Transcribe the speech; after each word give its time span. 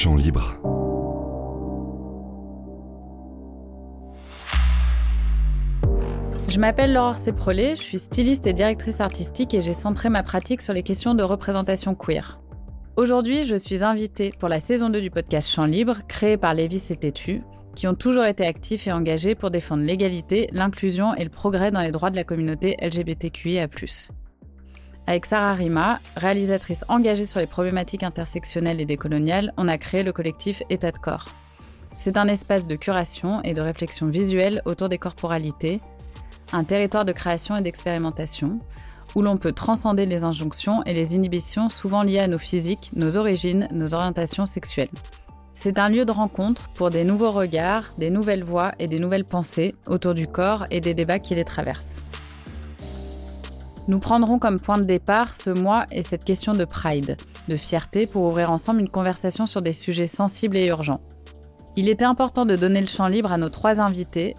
Chant 0.00 0.14
libre. 0.14 0.54
Je 6.48 6.60
m'appelle 6.60 6.92
Laure 6.92 7.16
Séprolé, 7.16 7.74
je 7.74 7.82
suis 7.82 7.98
styliste 7.98 8.46
et 8.46 8.52
directrice 8.52 9.00
artistique 9.00 9.54
et 9.54 9.60
j'ai 9.60 9.72
centré 9.72 10.08
ma 10.08 10.22
pratique 10.22 10.62
sur 10.62 10.72
les 10.72 10.84
questions 10.84 11.16
de 11.16 11.24
représentation 11.24 11.96
queer. 11.96 12.38
Aujourd'hui, 12.96 13.42
je 13.42 13.56
suis 13.56 13.82
invitée 13.82 14.32
pour 14.38 14.48
la 14.48 14.60
saison 14.60 14.88
2 14.88 15.00
du 15.00 15.10
podcast 15.10 15.48
Chant 15.48 15.66
libre, 15.66 15.96
créé 16.06 16.36
par 16.36 16.54
Lévis 16.54 16.86
et 16.90 16.94
Tétu, 16.96 17.42
qui 17.74 17.88
ont 17.88 17.94
toujours 17.94 18.24
été 18.24 18.46
actifs 18.46 18.86
et 18.86 18.92
engagés 18.92 19.34
pour 19.34 19.50
défendre 19.50 19.82
l'égalité, 19.82 20.48
l'inclusion 20.52 21.12
et 21.16 21.24
le 21.24 21.30
progrès 21.30 21.72
dans 21.72 21.80
les 21.80 21.90
droits 21.90 22.10
de 22.10 22.16
la 22.16 22.22
communauté 22.22 22.76
LGBTQIA. 22.80 23.66
Avec 25.08 25.24
Sarah 25.24 25.54
Rima, 25.54 26.00
réalisatrice 26.16 26.84
engagée 26.88 27.24
sur 27.24 27.40
les 27.40 27.46
problématiques 27.46 28.02
intersectionnelles 28.02 28.78
et 28.78 28.84
décoloniales, 28.84 29.54
on 29.56 29.66
a 29.66 29.78
créé 29.78 30.02
le 30.02 30.12
collectif 30.12 30.62
État 30.68 30.90
de 30.90 30.98
corps. 30.98 31.30
C'est 31.96 32.18
un 32.18 32.28
espace 32.28 32.66
de 32.66 32.76
curation 32.76 33.40
et 33.42 33.54
de 33.54 33.62
réflexion 33.62 34.08
visuelle 34.08 34.60
autour 34.66 34.90
des 34.90 34.98
corporalités, 34.98 35.80
un 36.52 36.62
territoire 36.62 37.06
de 37.06 37.12
création 37.12 37.56
et 37.56 37.62
d'expérimentation, 37.62 38.60
où 39.14 39.22
l'on 39.22 39.38
peut 39.38 39.52
transcender 39.52 40.04
les 40.04 40.24
injonctions 40.24 40.82
et 40.84 40.92
les 40.92 41.14
inhibitions 41.14 41.70
souvent 41.70 42.02
liées 42.02 42.18
à 42.18 42.28
nos 42.28 42.36
physiques, 42.36 42.90
nos 42.94 43.16
origines, 43.16 43.66
nos 43.72 43.94
orientations 43.94 44.44
sexuelles. 44.44 44.90
C'est 45.54 45.78
un 45.78 45.88
lieu 45.88 46.04
de 46.04 46.12
rencontre 46.12 46.68
pour 46.74 46.90
des 46.90 47.04
nouveaux 47.04 47.32
regards, 47.32 47.94
des 47.96 48.10
nouvelles 48.10 48.44
voix 48.44 48.72
et 48.78 48.88
des 48.88 48.98
nouvelles 48.98 49.24
pensées 49.24 49.74
autour 49.86 50.12
du 50.12 50.26
corps 50.26 50.66
et 50.70 50.82
des 50.82 50.92
débats 50.92 51.18
qui 51.18 51.34
les 51.34 51.44
traversent. 51.44 52.02
Nous 53.88 54.00
prendrons 54.00 54.38
comme 54.38 54.60
point 54.60 54.76
de 54.76 54.84
départ 54.84 55.32
ce 55.32 55.48
mois 55.48 55.86
et 55.90 56.02
cette 56.02 56.24
question 56.24 56.52
de 56.52 56.66
pride, 56.66 57.16
de 57.48 57.56
fierté 57.56 58.06
pour 58.06 58.24
ouvrir 58.24 58.52
ensemble 58.52 58.80
une 58.80 58.90
conversation 58.90 59.46
sur 59.46 59.62
des 59.62 59.72
sujets 59.72 60.06
sensibles 60.06 60.58
et 60.58 60.66
urgents. 60.66 61.00
Il 61.74 61.88
était 61.88 62.04
important 62.04 62.44
de 62.44 62.54
donner 62.54 62.82
le 62.82 62.86
champ 62.86 63.08
libre 63.08 63.32
à 63.32 63.38
nos 63.38 63.48
trois 63.48 63.80
invités 63.80 64.34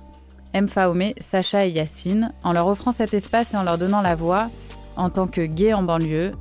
M. 0.53 0.67
Faomé, 0.67 1.16
Sacha 1.20 1.66
et 1.66 1.72
Yacine, 1.72 2.31
en 2.44 2.53
leur 2.53 2.67
offrant 2.67 2.92
cet 2.92 3.16
espace 3.16 3.55
et 3.55 3.58
en 3.58 3.64
leur 3.64 3.80
donnant 3.80 4.02
la 4.02 4.16
voix 4.16 4.50
en 4.95 5.09
tant 5.09 5.25
que 5.25 5.42
gays 5.42 5.73
en 5.73 5.81
banlieue, 5.81 6.33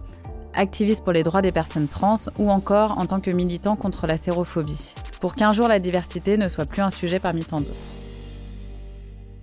activistes 0.52 1.02
pour 1.02 1.12
les 1.12 1.22
droits 1.22 1.42
des 1.42 1.52
personnes 1.52 1.88
trans 1.88 2.16
ou 2.38 2.50
encore 2.50 2.98
en 2.98 3.06
tant 3.06 3.20
que 3.20 3.30
militants 3.30 3.76
contre 3.76 4.06
la 4.06 4.18
sérophobie, 4.18 4.94
pour 5.20 5.34
qu'un 5.34 5.52
jour 5.52 5.66
la 5.66 5.78
diversité 5.78 6.36
ne 6.36 6.48
soit 6.48 6.66
plus 6.66 6.82
un 6.82 6.90
sujet 6.90 7.20
parmi 7.20 7.44
tant 7.44 7.60
d'autres. 7.60 7.72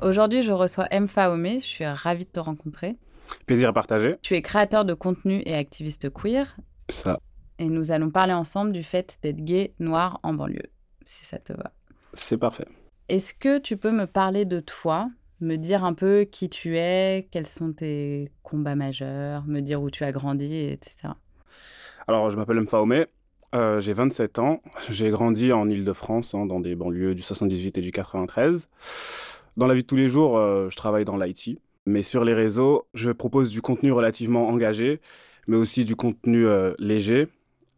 Aujourd'hui, 0.03 0.43
je 0.43 0.51
reçois 0.51 0.85
M. 0.91 1.07
Faomé, 1.07 1.61
je 1.61 1.65
suis 1.65 1.85
ravie 1.85 2.25
de 2.25 2.29
te 2.29 2.39
rencontrer. 2.39 2.97
Plaisir 3.45 3.69
à 3.69 3.73
partager. 3.73 4.15
Tu 4.21 4.35
es 4.35 4.41
créateur 4.41 4.85
de 4.85 4.93
contenu 4.93 5.41
et 5.45 5.55
activiste 5.55 6.11
queer. 6.11 6.55
Ça. 6.89 7.19
Et 7.59 7.69
nous 7.69 7.91
allons 7.91 8.11
parler 8.11 8.33
ensemble 8.33 8.71
du 8.71 8.83
fait 8.83 9.17
d'être 9.21 9.43
gay, 9.43 9.73
noir 9.79 10.19
en 10.23 10.33
banlieue, 10.33 10.69
si 11.05 11.25
ça 11.25 11.39
te 11.39 11.53
va. 11.53 11.71
C'est 12.13 12.37
parfait. 12.37 12.65
Est-ce 13.07 13.33
que 13.33 13.59
tu 13.59 13.77
peux 13.77 13.91
me 13.91 14.07
parler 14.07 14.45
de 14.45 14.59
toi, 14.59 15.09
me 15.39 15.55
dire 15.55 15.85
un 15.85 15.93
peu 15.93 16.23
qui 16.23 16.49
tu 16.49 16.77
es, 16.77 17.27
quels 17.31 17.45
sont 17.45 17.71
tes 17.71 18.31
combats 18.43 18.75
majeurs, 18.75 19.45
me 19.45 19.61
dire 19.61 19.81
où 19.81 19.89
tu 19.89 20.03
as 20.03 20.11
grandi, 20.11 20.55
etc. 20.55 21.13
Alors, 22.07 22.29
je 22.29 22.37
m'appelle 22.37 22.59
Mfaomé, 22.59 23.05
euh, 23.53 23.79
j'ai 23.79 23.93
27 23.93 24.39
ans, 24.39 24.61
j'ai 24.89 25.09
grandi 25.09 25.53
en 25.53 25.69
Ile-de-France, 25.69 26.33
hein, 26.33 26.45
dans 26.45 26.59
des 26.59 26.75
banlieues 26.75 27.15
du 27.15 27.21
78 27.21 27.77
et 27.77 27.81
du 27.81 27.91
93. 27.91 28.67
Dans 29.55 29.67
la 29.67 29.75
vie 29.75 29.83
de 29.83 29.87
tous 29.87 29.95
les 29.95 30.09
jours, 30.09 30.37
euh, 30.37 30.69
je 30.69 30.75
travaille 30.75 31.05
dans 31.05 31.15
l'IT, 31.15 31.59
mais 31.85 32.01
sur 32.01 32.23
les 32.23 32.33
réseaux, 32.33 32.87
je 32.93 33.11
propose 33.11 33.49
du 33.49 33.61
contenu 33.61 33.91
relativement 33.91 34.47
engagé, 34.47 35.01
mais 35.47 35.57
aussi 35.57 35.83
du 35.83 35.95
contenu 35.95 36.45
euh, 36.45 36.73
léger. 36.79 37.27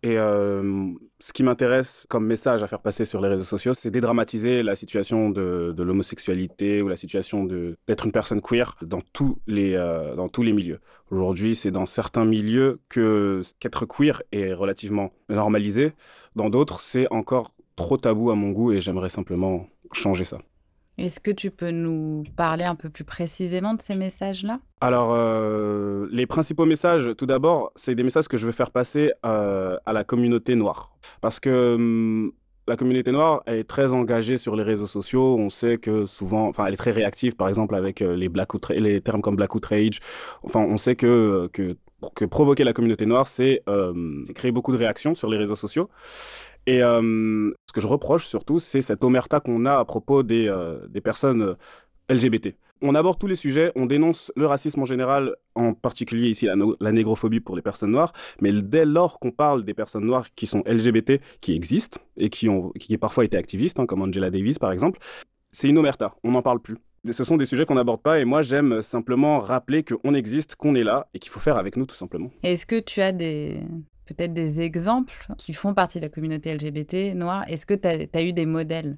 Et 0.03 0.17
euh, 0.17 0.93
ce 1.19 1.33
qui 1.33 1.43
m'intéresse 1.43 2.05
comme 2.07 2.25
message 2.25 2.61
à 2.61 2.67
faire 2.67 2.81
passer 2.81 3.03
sur 3.03 3.19
les 3.19 3.29
réseaux 3.29 3.43
sociaux, 3.43 3.73
c'est 3.73 3.89
dédramatiser 3.89 4.61
la 4.61 4.75
situation 4.75 5.31
de, 5.31 5.73
l'homosexualité 5.77 6.81
ou 6.81 6.87
la 6.87 6.95
situation 6.95 7.43
d'être 7.43 8.05
une 8.05 8.11
personne 8.11 8.41
queer 8.41 8.75
dans 8.83 9.01
tous 9.13 9.39
les, 9.47 9.73
euh, 9.73 10.15
dans 10.15 10.29
tous 10.29 10.43
les 10.43 10.53
milieux. 10.53 10.79
Aujourd'hui, 11.09 11.55
c'est 11.55 11.71
dans 11.71 11.87
certains 11.87 12.25
milieux 12.25 12.79
que 12.89 13.41
qu'être 13.59 13.85
queer 13.85 14.21
est 14.31 14.53
relativement 14.53 15.11
normalisé. 15.29 15.93
Dans 16.35 16.49
d'autres, 16.49 16.79
c'est 16.79 17.07
encore 17.11 17.51
trop 17.75 17.97
tabou 17.97 18.29
à 18.29 18.35
mon 18.35 18.51
goût 18.51 18.71
et 18.71 18.81
j'aimerais 18.81 19.09
simplement 19.09 19.67
changer 19.93 20.25
ça. 20.25 20.37
Est-ce 20.97 21.19
que 21.19 21.29
tu 21.29 21.51
peux 21.51 21.69
nous 21.69 22.23
parler 22.35 22.63
un 22.63 22.73
peu 22.73 22.89
plus 22.89 23.03
précisément 23.03 23.75
de 23.75 23.81
ces 23.81 23.95
messages-là? 23.95 24.59
Alors, 24.81 25.13
euh, 25.13 26.07
les 26.11 26.25
principaux 26.25 26.65
messages, 26.65 27.11
tout 27.15 27.27
d'abord, 27.27 27.71
c'est 27.75 27.93
des 27.93 28.01
messages 28.01 28.27
que 28.27 28.37
je 28.37 28.47
veux 28.47 28.51
faire 28.51 28.71
passer 28.71 29.11
euh, 29.23 29.77
à 29.85 29.93
la 29.93 30.03
communauté 30.03 30.55
noire. 30.55 30.97
Parce 31.21 31.39
que 31.39 31.75
hum, 31.75 32.31
la 32.67 32.75
communauté 32.77 33.11
noire 33.11 33.43
est 33.45 33.63
très 33.63 33.93
engagée 33.93 34.39
sur 34.39 34.55
les 34.55 34.63
réseaux 34.63 34.87
sociaux. 34.87 35.37
On 35.37 35.51
sait 35.51 35.77
que 35.77 36.07
souvent, 36.07 36.47
enfin, 36.47 36.65
elle 36.65 36.73
est 36.73 36.77
très 36.77 36.91
réactive, 36.91 37.35
par 37.35 37.47
exemple, 37.47 37.75
avec 37.75 38.01
euh, 38.01 38.15
les, 38.15 38.27
black 38.27 38.49
les 38.71 38.99
termes 38.99 39.21
comme 39.21 39.35
black 39.35 39.53
outrage. 39.53 39.99
Enfin, 40.41 40.61
on 40.61 40.77
sait 40.77 40.95
que, 40.95 41.47
que, 41.53 41.77
que 42.15 42.25
provoquer 42.25 42.63
la 42.63 42.73
communauté 42.73 43.05
noire, 43.05 43.27
c'est 43.27 43.61
créer 44.33 44.51
beaucoup 44.51 44.71
de 44.71 44.77
réactions 44.77 45.13
sur 45.13 45.29
les 45.29 45.37
réseaux 45.37 45.55
sociaux. 45.55 45.91
Et 46.67 46.83
euh, 46.83 47.51
ce 47.65 47.73
que 47.73 47.79
je 47.79 47.87
reproche 47.87 48.27
surtout, 48.27 48.59
c'est 48.59 48.81
cette 48.81 49.03
omerta 49.03 49.39
qu'on 49.39 49.65
a 49.65 49.77
à 49.77 49.85
propos 49.85 50.21
des, 50.21 50.49
euh, 50.49 50.85
des 50.89 50.99
personnes 50.99 51.41
euh, 51.41 52.13
LGBT. 52.13 52.55
On 52.81 52.93
aborde 52.93 53.17
tous 53.17 53.25
les 53.25 53.35
sujets, 53.35 53.71
on 53.75 53.85
dénonce 53.87 54.31
le 54.35 54.45
racisme 54.45 54.81
en 54.81 54.85
général, 54.85 55.35
en 55.55 55.73
particulier 55.73 56.29
ici 56.29 56.45
la, 56.79 56.91
négrophobie 56.91 57.39
pour 57.39 57.55
les 57.55 57.63
personnes 57.63 57.89
noires, 57.89 58.11
mais 58.39 58.51
dès 58.51 58.85
lors 58.85 59.19
qu'on 59.19 59.31
parle 59.31 59.63
des 59.63 59.73
personnes 59.73 60.05
noires 60.05 60.27
qui 60.35 60.45
sont 60.45 60.61
LGBT, 60.67 61.13
qui 61.41 61.55
existent 61.55 61.99
et 62.17 62.29
qui 62.29 62.49
ont 62.49 62.69
qui 62.79 62.95
parfois 62.99 63.25
été 63.25 63.35
activistes, 63.35 63.79
hein, 63.79 63.87
comme 63.87 64.03
Angela 64.03 64.29
Davis 64.29 64.59
par 64.59 64.71
exemple, 64.71 64.99
c'est 65.51 65.69
une 65.69 65.77
omerta, 65.79 66.13
on 66.23 66.31
n'en 66.31 66.43
parle 66.43 66.59
plus. 66.59 66.77
Ce 67.09 67.23
sont 67.23 67.37
des 67.37 67.45
sujets 67.45 67.65
qu'on 67.65 67.75
n'aborde 67.75 68.01
pas 68.01 68.19
et 68.19 68.25
moi 68.25 68.43
j'aime 68.43 68.83
simplement 68.83 69.39
rappeler 69.39 69.83
qu'on 69.83 70.13
existe, 70.13 70.55
qu'on 70.55 70.75
est 70.75 70.83
là 70.83 71.07
et 71.15 71.19
qu'il 71.19 71.31
faut 71.31 71.39
faire 71.39 71.57
avec 71.57 71.77
nous 71.77 71.87
tout 71.87 71.95
simplement. 71.95 72.29
Est-ce 72.43 72.67
que 72.67 72.79
tu 72.79 73.01
as 73.01 73.11
des, 73.11 73.59
peut-être 74.07 74.33
des 74.33 74.61
exemples 74.61 75.13
qui 75.37 75.53
font 75.53 75.73
partie 75.73 75.99
de 75.99 76.05
la 76.05 76.09
communauté 76.09 76.53
LGBT 76.53 77.15
noire 77.15 77.43
Est-ce 77.47 77.65
que 77.65 77.73
tu 77.73 77.87
as, 77.87 78.21
eu 78.21 78.33
des 78.33 78.45
modèles? 78.45 78.97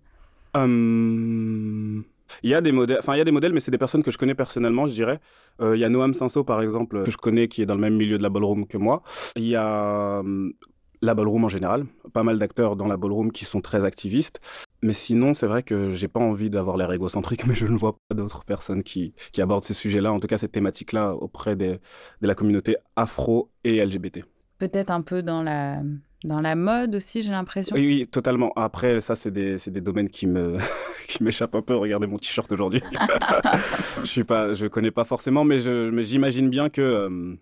Um... 0.55 2.03
Il 2.43 2.49
y 2.49 2.53
a 2.53 2.61
des 2.61 2.71
modèles, 2.71 2.99
enfin 2.99 3.15
il 3.15 3.17
y 3.17 3.21
a 3.21 3.25
des 3.25 3.31
modèles, 3.31 3.53
mais 3.53 3.59
c'est 3.59 3.71
des 3.71 3.77
personnes 3.77 4.03
que 4.03 4.11
je 4.11 4.17
connais 4.17 4.35
personnellement, 4.35 4.85
je 4.85 4.93
dirais. 4.93 5.19
Euh, 5.61 5.75
il 5.75 5.79
y 5.79 5.83
a 5.83 5.89
Noam 5.89 6.13
Sanso 6.13 6.43
par 6.43 6.61
exemple 6.61 7.03
que 7.03 7.11
je 7.11 7.17
connais, 7.17 7.47
qui 7.47 7.61
est 7.61 7.65
dans 7.65 7.75
le 7.75 7.81
même 7.81 7.95
milieu 7.95 8.17
de 8.17 8.23
la 8.23 8.29
ballroom 8.29 8.67
que 8.67 8.77
moi. 8.77 9.01
Il 9.35 9.45
y 9.45 9.55
a 9.55 10.19
um, 10.19 10.53
la 11.01 11.15
ballroom 11.15 11.45
en 11.45 11.49
général, 11.49 11.85
pas 12.13 12.23
mal 12.23 12.39
d'acteurs 12.39 12.75
dans 12.75 12.87
la 12.87 12.97
ballroom 12.97 13.31
qui 13.31 13.45
sont 13.45 13.61
très 13.61 13.83
activistes. 13.83 14.39
Mais 14.81 14.93
sinon, 14.93 15.33
c'est 15.33 15.47
vrai 15.47 15.63
que 15.63 15.91
j'ai 15.91 16.07
pas 16.07 16.19
envie 16.19 16.49
d'avoir 16.49 16.77
l'air 16.77 16.91
égocentrique, 16.91 17.45
mais 17.47 17.55
je 17.55 17.65
ne 17.65 17.77
vois 17.77 17.97
pas 18.07 18.15
d'autres 18.15 18.45
personnes 18.45 18.83
qui, 18.83 19.13
abordent 19.37 19.65
ces 19.65 19.73
sujets-là, 19.73 20.11
en 20.11 20.19
tout 20.19 20.27
cas 20.27 20.37
cette 20.37 20.51
thématique-là 20.51 21.15
auprès 21.15 21.55
de 21.55 21.79
la 22.21 22.35
communauté 22.35 22.77
afro 22.95 23.49
et 23.63 23.83
LGBT 23.83 24.23
peut-être 24.59 24.91
un 24.91 25.01
peu 25.01 25.23
dans 25.23 25.41
la, 25.41 25.81
dans 26.23 26.41
la 26.41 26.55
mode 26.55 26.95
aussi, 26.95 27.23
j'ai 27.23 27.31
l'impression. 27.31 27.75
Oui, 27.75 27.87
oui, 27.87 28.07
totalement. 28.07 28.51
Après, 28.55 29.01
ça, 29.01 29.15
c'est 29.15 29.31
des, 29.31 29.57
des, 29.57 29.81
domaines 29.81 30.09
qui 30.09 30.27
me 30.27 30.57
qui 31.07 31.23
m'échappent 31.23 31.55
un 31.55 31.61
peu. 31.61 31.75
Regardez 31.75 32.05
mon 32.05 32.17
t-shirt 32.17 32.51
aujourd'hui. 32.51 32.81
je 34.01 34.07
suis 34.07 34.23
pas, 34.25 34.53
je 34.53 34.67
connais 34.67 34.91
pas 34.91 35.05
forcément, 35.05 35.43
mais 35.43 35.59
j'imagine 36.03 36.49
bien 36.49 36.69
que, 36.69 36.81
euh, 36.81 37.35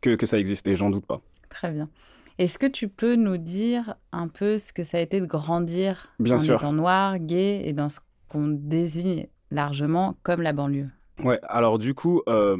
que, 0.00 0.14
que 0.14 0.26
ça 0.26 0.38
existe 0.38 0.66
et 0.68 0.76
j'en 0.76 0.90
doute 0.90 1.06
pas. 1.06 1.20
Très 1.50 1.70
bien. 1.70 1.90
Est-ce 2.38 2.58
que 2.58 2.66
tu 2.66 2.88
peux 2.88 3.14
nous 3.14 3.36
dire 3.36 3.94
un 4.10 4.26
peu 4.26 4.58
ce 4.58 4.72
que 4.72 4.82
ça 4.82 4.98
a 4.98 5.00
été 5.00 5.20
de 5.20 5.26
grandir 5.26 6.14
bien 6.18 6.34
en 6.34 6.38
sûr. 6.38 6.56
étant 6.56 6.72
noir, 6.72 7.18
gay 7.18 7.62
et 7.64 7.72
dans 7.72 7.88
ce 7.88 8.00
qu'on 8.28 8.48
désigne 8.48 9.28
largement 9.52 10.16
comme 10.24 10.42
la 10.42 10.52
banlieue? 10.52 10.88
Ouais, 11.22 11.38
alors 11.44 11.78
du 11.78 11.94
coup, 11.94 12.22
euh, 12.28 12.56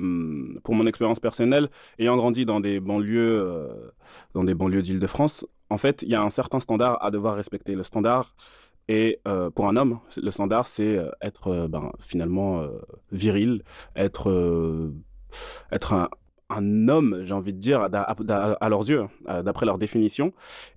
pour 0.62 0.74
mon 0.74 0.86
expérience 0.86 1.18
personnelle, 1.18 1.68
ayant 1.98 2.16
grandi 2.16 2.46
dans 2.46 2.60
des 2.60 2.78
banlieues, 2.78 3.42
euh, 3.42 3.90
dans 4.32 4.44
des 4.44 4.54
banlieues 4.54 4.82
d'Île-de-France, 4.82 5.44
en 5.70 5.76
fait, 5.76 6.02
il 6.02 6.08
y 6.08 6.14
a 6.14 6.22
un 6.22 6.30
certain 6.30 6.60
standard 6.60 7.02
à 7.04 7.10
devoir 7.10 7.34
respecter. 7.34 7.74
Le 7.74 7.82
standard 7.82 8.36
est, 8.86 9.20
euh, 9.26 9.50
pour 9.50 9.66
un 9.66 9.76
homme, 9.76 9.98
le 10.16 10.30
standard, 10.30 10.68
c'est 10.68 11.00
être 11.20 11.66
ben, 11.68 11.90
finalement 11.98 12.62
viril, 13.10 13.64
être, 13.96 14.92
être 15.72 15.92
un, 15.92 16.08
homme, 16.88 17.22
j'ai 17.22 17.34
envie 17.34 17.52
de 17.52 17.58
dire, 17.58 17.80
à, 17.80 18.68
leurs 18.68 18.88
yeux, 18.88 19.06
d'après 19.42 19.66
leur 19.66 19.78
définition. 19.78 20.32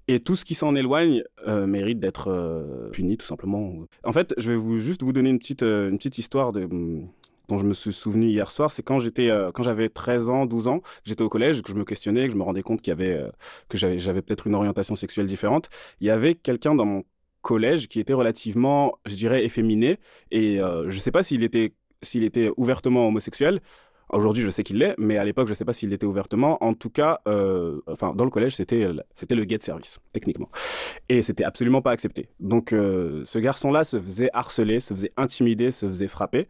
Et 0.07 0.19
tout 0.19 0.35
ce 0.35 0.45
qui 0.45 0.55
s'en 0.55 0.73
éloigne 0.73 1.21
mérite 1.45 1.99
d'être 1.99 2.89
puni, 2.91 3.17
tout 3.17 3.25
simplement. 3.25 3.71
En 4.03 4.13
fait, 4.13 4.33
je 4.37 4.49
vais 4.49 4.57
vous, 4.57 4.79
juste 4.79 5.03
vous 5.03 5.13
donner 5.13 5.29
une 5.29 5.37
petite, 5.37 5.61
une 5.61 5.97
petite 5.97 6.17
histoire 6.17 6.53
de 6.53 6.67
dont 7.47 7.57
je 7.57 7.65
me 7.65 7.73
suis 7.73 7.93
souvenu 7.93 8.27
hier 8.27 8.51
soir, 8.51 8.71
c'est 8.71 8.83
quand 8.83 8.99
j'étais, 8.99 9.29
euh, 9.29 9.51
quand 9.51 9.63
j'avais 9.63 9.89
13 9.89 10.29
ans, 10.29 10.45
12 10.45 10.67
ans, 10.67 10.81
j'étais 11.03 11.21
au 11.21 11.29
collège, 11.29 11.61
que 11.61 11.71
je 11.71 11.75
me 11.75 11.85
questionnais, 11.85 12.25
que 12.27 12.33
je 12.33 12.37
me 12.37 12.43
rendais 12.43 12.63
compte 12.63 12.81
qu'il 12.81 12.91
y 12.91 12.93
avait, 12.93 13.13
euh, 13.13 13.29
que 13.69 13.77
j'avais, 13.77 14.21
peut-être 14.21 14.47
une 14.47 14.55
orientation 14.55 14.95
sexuelle 14.95 15.27
différente. 15.27 15.69
Il 16.01 16.07
y 16.07 16.09
avait 16.09 16.35
quelqu'un 16.35 16.75
dans 16.75 16.85
mon 16.85 17.03
collège 17.41 17.87
qui 17.87 17.99
était 17.99 18.13
relativement, 18.13 18.97
je 19.05 19.15
dirais, 19.15 19.45
efféminé. 19.45 19.97
Et 20.31 20.59
euh, 20.59 20.89
je 20.89 20.99
sais 20.99 21.11
pas 21.11 21.23
s'il 21.23 21.43
était, 21.43 21.73
s'il 22.01 22.23
était 22.23 22.51
ouvertement 22.57 23.07
homosexuel. 23.07 23.61
Aujourd'hui, 24.09 24.41
je 24.41 24.49
sais 24.49 24.63
qu'il 24.63 24.77
l'est, 24.77 24.95
mais 24.97 25.17
à 25.17 25.25
l'époque, 25.25 25.47
je 25.47 25.51
ne 25.51 25.55
sais 25.55 25.65
pas 25.65 25.73
s'il 25.73 25.89
l'était 25.89 26.05
ouvertement. 26.05 26.61
En 26.63 26.73
tout 26.73 26.89
cas, 26.89 27.19
euh, 27.27 27.81
enfin, 27.87 28.13
dans 28.15 28.23
le 28.23 28.29
collège, 28.29 28.55
c'était 28.55 28.87
c'était 29.15 29.35
le 29.35 29.43
get 29.43 29.59
service, 29.59 29.99
techniquement, 30.13 30.49
et 31.09 31.21
c'était 31.21 31.43
absolument 31.43 31.81
pas 31.81 31.91
accepté. 31.91 32.29
Donc, 32.39 32.69
ce 32.71 33.37
garçon-là 33.37 33.83
se 33.83 33.99
faisait 33.99 34.29
harceler, 34.31 34.79
se 34.79 34.93
faisait 34.93 35.11
intimider, 35.17 35.71
se 35.71 35.87
faisait 35.87 36.07
frapper. 36.07 36.47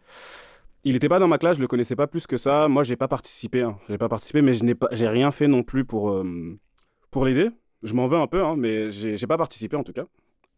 Il 0.88 0.94
n'était 0.94 1.10
pas 1.10 1.20
dans 1.20 1.28
ma 1.28 1.38
classe, 1.38 1.58
je 1.58 1.62
le 1.62 1.68
connaissais 1.68 1.98
pas 1.98 2.08
plus 2.08 2.28
que 2.28 2.38
ça. 2.38 2.70
Moi, 2.70 2.86
j'ai 2.86 2.96
pas 2.96 3.10
participé, 3.10 3.62
hein. 3.62 3.78
j'ai 3.90 3.98
pas 3.98 4.08
participé, 4.08 4.42
mais 4.42 4.56
je 4.56 4.64
n'ai 4.64 4.74
pas, 4.74 4.88
j'ai 4.94 5.10
rien 5.10 5.32
fait 5.32 5.50
non 5.50 5.62
plus 5.62 5.84
pour 5.84 6.12
euh, 6.12 6.24
pour 7.12 7.26
l'aider. 7.26 7.50
Je 7.84 7.94
m'en 7.94 8.08
veux 8.08 8.18
un 8.18 8.28
peu, 8.28 8.42
hein, 8.42 8.56
mais 8.58 8.90
j'ai 8.90 9.28
pas 9.28 9.38
participé 9.38 9.76
en 9.76 9.84
tout 9.84 9.92
cas. 9.92 10.06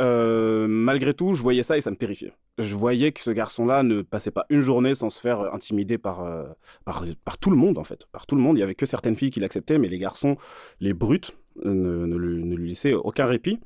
Euh, 0.03 0.67
malgré 0.69 1.15
tout, 1.15 1.33
je 1.33 1.41
voyais 1.41 1.63
ça 1.63 1.79
et 1.79 1.81
ça 1.81 1.89
me 1.89 1.95
terrifiait. 1.95 2.31
Je 2.59 2.75
voyais 2.75 3.11
que 3.11 3.21
ce 3.21 3.31
garçon-là 3.31 3.81
ne 3.81 4.03
passait 4.03 4.29
pas 4.29 4.45
une 4.51 4.61
journée 4.61 4.93
sans 4.93 5.09
se 5.09 5.19
faire 5.19 5.51
intimider 5.51 5.97
par, 5.97 6.21
euh, 6.21 6.45
par, 6.85 7.01
tout 7.39 7.49
le 7.49 7.57
monde, 7.57 7.79
en 7.79 7.83
fait. 7.83 8.05
Par 8.11 8.27
tout 8.27 8.35
le 8.35 8.41
monde. 8.41 8.55
Il 8.55 8.59
y 8.59 8.63
avait 8.63 8.75
que 8.75 8.85
certaines 8.85 9.15
filles 9.15 9.31
qui 9.31 9.39
l'acceptaient, 9.39 9.79
mais 9.79 9.87
les 9.87 9.97
garçons, 9.97 10.37
les 10.79 10.93
brutes, 10.93 11.39
ne, 11.65 12.05
lui 12.15 12.69
laissaient 12.69 12.93
aucun 12.93 13.25
répit. 13.25 13.59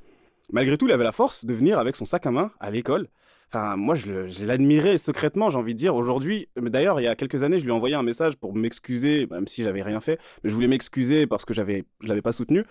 Malgré 0.54 0.78
tout, 0.78 0.88
il 0.88 0.94
avait 0.94 1.04
la 1.04 1.12
force 1.12 1.44
de 1.44 1.54
venir 1.54 1.78
avec 1.78 1.98
son 1.98 2.06
sac 2.06 2.26
à 2.26 2.32
main 2.32 2.52
à 2.62 2.72
l'école 2.72 3.10
Enfin, 3.50 3.76
moi, 3.76 3.96
je 3.96 4.46
l'admirais 4.46 4.98
secrètement, 4.98 5.50
j'ai 5.50 5.58
envie 5.58 5.74
de 5.74 5.80
dire. 5.80 5.96
Aujourd'hui, 5.96 6.50
d'ailleurs, 6.56 7.00
il 7.00 7.04
y 7.04 7.08
a 7.08 7.16
quelques 7.16 7.44
années, 7.44 7.60
je 7.60 7.66
lui 7.66 7.72
ai 7.72 7.74
envoyé 7.74 7.96
un 7.96 8.04
message 8.04 8.36
pour 8.38 8.56
m'excuser, 8.56 9.28
même 9.30 9.48
si 9.48 9.64
j'avais 9.64 9.84
rien 9.84 10.00
fait. 10.00 10.20
Mais 10.44 10.50
je 10.50 10.56
voulais 10.56 10.68
m'excuser 10.68 11.28
parce 11.28 11.46
que 11.46 11.54
j'avais, 11.54 11.86
je 12.02 12.08
l'avais 12.08 12.22
pas 12.22 12.32
soutenu 12.32 12.64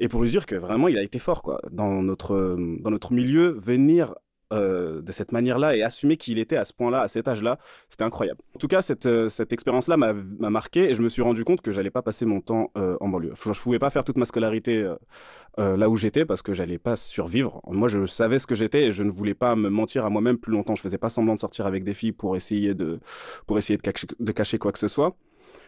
et 0.00 0.08
pour 0.08 0.22
lui 0.22 0.30
dire 0.30 0.46
que 0.46 0.54
vraiment, 0.56 0.88
il 0.88 0.98
a 0.98 1.02
été 1.02 1.18
fort, 1.18 1.42
quoi. 1.42 1.60
Dans 1.70 2.02
notre, 2.02 2.56
dans 2.80 2.90
notre 2.90 3.12
milieu, 3.12 3.56
venir 3.58 4.14
euh, 4.54 5.02
de 5.02 5.12
cette 5.12 5.32
manière-là 5.32 5.76
et 5.76 5.82
assumer 5.82 6.16
qui 6.16 6.32
il 6.32 6.38
était 6.38 6.56
à 6.56 6.64
ce 6.64 6.72
point-là, 6.72 7.00
à 7.00 7.08
cet 7.08 7.28
âge-là, 7.28 7.58
c'était 7.88 8.04
incroyable. 8.04 8.40
En 8.54 8.58
tout 8.58 8.68
cas, 8.68 8.82
cette, 8.82 9.06
euh, 9.06 9.28
cette 9.28 9.52
expérience-là 9.52 9.96
m'a 9.96 10.14
marqué 10.50 10.90
et 10.90 10.94
je 10.94 11.02
me 11.02 11.08
suis 11.08 11.22
rendu 11.22 11.44
compte 11.44 11.60
que 11.60 11.72
j'allais 11.72 11.90
pas 11.90 12.02
passer 12.02 12.24
mon 12.24 12.40
temps 12.40 12.70
euh, 12.76 12.96
en 13.00 13.08
banlieue. 13.08 13.32
Je, 13.42 13.48
ne 13.48 13.54
pouvais 13.54 13.78
pas 13.78 13.90
faire 13.90 14.04
toute 14.04 14.16
ma 14.16 14.24
scolarité 14.24 14.90
là 15.56 15.88
où 15.88 15.96
j'étais 15.96 16.24
parce 16.24 16.42
que 16.42 16.52
j'allais 16.52 16.78
pas 16.78 16.96
survivre. 16.96 17.60
Moi, 17.66 17.88
je 17.88 18.06
savais 18.06 18.38
ce 18.38 18.46
que 18.46 18.54
j'étais 18.54 18.86
et 18.86 18.92
je 18.92 19.02
ne 19.02 19.10
voulais 19.10 19.34
pas 19.34 19.56
me 19.56 19.68
mentir 19.68 20.04
à 20.04 20.10
moi-même 20.10 20.38
plus 20.38 20.52
longtemps. 20.52 20.74
Je 20.74 20.82
faisais 20.82 20.98
pas 20.98 21.10
semblant 21.10 21.34
de 21.34 21.40
sortir 21.40 21.66
avec 21.66 21.84
des 21.84 21.94
filles 21.94 22.12
pour 22.12 22.36
essayer 22.36 22.74
de, 22.74 23.00
pour 23.46 23.58
essayer 23.58 23.76
de 23.76 23.82
cacher, 23.82 24.06
de 24.18 24.32
cacher 24.32 24.58
quoi 24.58 24.72
que 24.72 24.78
ce 24.78 24.88
soit. 24.88 25.16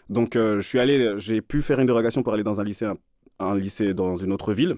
Donc, 0.08 0.34
je 0.34 0.60
suis 0.60 0.78
allé, 0.78 1.14
j'ai 1.18 1.40
pu 1.40 1.62
faire 1.62 1.80
une 1.80 1.86
dérogation 1.86 2.22
pour 2.22 2.32
aller 2.34 2.44
dans 2.44 2.60
un 2.60 2.64
lycée, 2.64 2.88
un 3.38 3.56
lycée 3.56 3.94
dans 3.94 4.16
une 4.16 4.32
autre 4.32 4.52
ville. 4.52 4.76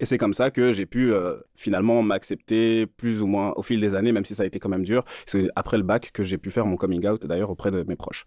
Et 0.00 0.04
c'est 0.04 0.18
comme 0.18 0.34
ça 0.34 0.50
que 0.50 0.72
j'ai 0.72 0.86
pu 0.86 1.12
euh, 1.12 1.36
finalement 1.54 2.02
m'accepter 2.02 2.86
plus 2.86 3.22
ou 3.22 3.26
moins 3.26 3.52
au 3.56 3.62
fil 3.62 3.80
des 3.80 3.94
années, 3.94 4.12
même 4.12 4.24
si 4.24 4.34
ça 4.34 4.42
a 4.42 4.46
été 4.46 4.58
quand 4.58 4.68
même 4.68 4.84
dur. 4.84 5.04
C'est 5.26 5.48
après 5.56 5.76
le 5.76 5.84
bac 5.84 6.10
que 6.12 6.24
j'ai 6.24 6.38
pu 6.38 6.50
faire 6.50 6.66
mon 6.66 6.76
coming 6.76 7.06
out 7.06 7.24
d'ailleurs 7.26 7.50
auprès 7.50 7.70
de 7.70 7.82
mes 7.84 7.96
proches. 7.96 8.26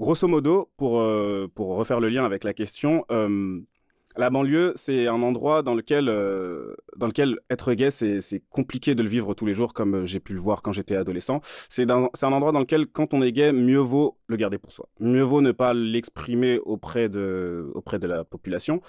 Grosso 0.00 0.28
modo, 0.28 0.70
pour, 0.76 1.00
euh, 1.00 1.48
pour 1.54 1.76
refaire 1.76 2.00
le 2.00 2.08
lien 2.08 2.24
avec 2.24 2.44
la 2.44 2.52
question, 2.52 3.04
euh, 3.10 3.60
la 4.16 4.30
banlieue, 4.30 4.72
c'est 4.74 5.06
un 5.06 5.22
endroit 5.22 5.62
dans 5.62 5.74
lequel, 5.74 6.06
dans 6.96 7.06
lequel 7.06 7.38
être 7.50 7.72
gay, 7.74 7.90
c'est 7.90 8.42
compliqué 8.50 8.96
de 8.96 9.02
le 9.04 9.08
vivre 9.08 9.32
tous 9.34 9.46
les 9.46 9.54
jours, 9.54 9.74
comme 9.74 10.06
j'ai 10.06 10.18
pu 10.18 10.32
le 10.32 10.40
voir 10.40 10.62
quand 10.62 10.72
j'étais 10.72 10.96
adolescent. 10.96 11.40
C'est 11.68 11.88
un 11.88 12.32
endroit 12.32 12.50
dans 12.50 12.58
lequel, 12.58 12.88
quand 12.88 13.14
on 13.14 13.22
est 13.22 13.30
gay, 13.30 13.52
mieux 13.52 13.78
vaut 13.78 14.18
le 14.26 14.34
garder 14.34 14.58
pour 14.58 14.72
soi. 14.72 14.88
Mieux 14.98 15.22
vaut 15.22 15.40
ne 15.40 15.52
pas 15.52 15.72
l'exprimer 15.72 16.58
auprès 16.58 17.08
de, 17.08 17.70
auprès 17.74 18.00
de 18.00 18.08
la 18.08 18.24
population 18.24 18.80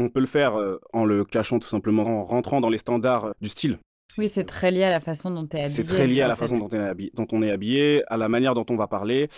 on 0.00 0.08
peut 0.08 0.20
le 0.20 0.26
faire 0.26 0.58
euh, 0.58 0.80
en 0.92 1.04
le 1.04 1.24
cachant 1.24 1.58
tout 1.58 1.68
simplement, 1.68 2.02
en 2.02 2.24
rentrant 2.24 2.60
dans 2.60 2.70
les 2.70 2.78
standards 2.78 3.26
euh, 3.26 3.32
du 3.40 3.48
style. 3.48 3.78
Oui, 4.18 4.28
c'est 4.28 4.44
très 4.44 4.70
lié 4.70 4.82
à 4.82 4.90
la 4.90 5.00
façon 5.00 5.30
dont 5.30 5.46
tu 5.46 5.56
es 5.56 5.60
habillé. 5.60 5.76
C'est 5.76 5.86
très 5.86 6.06
lié 6.06 6.22
à 6.22 6.28
la 6.28 6.34
façon 6.34 6.58
dont 6.58 6.68
on, 6.72 6.76
est 6.76 6.88
habillé, 6.88 7.12
dont 7.14 7.28
on 7.30 7.42
est 7.42 7.50
habillé, 7.50 8.02
à 8.08 8.16
la 8.16 8.28
manière 8.28 8.54
dont 8.54 8.66
on 8.68 8.76
va 8.76 8.88
parler, 8.88 9.28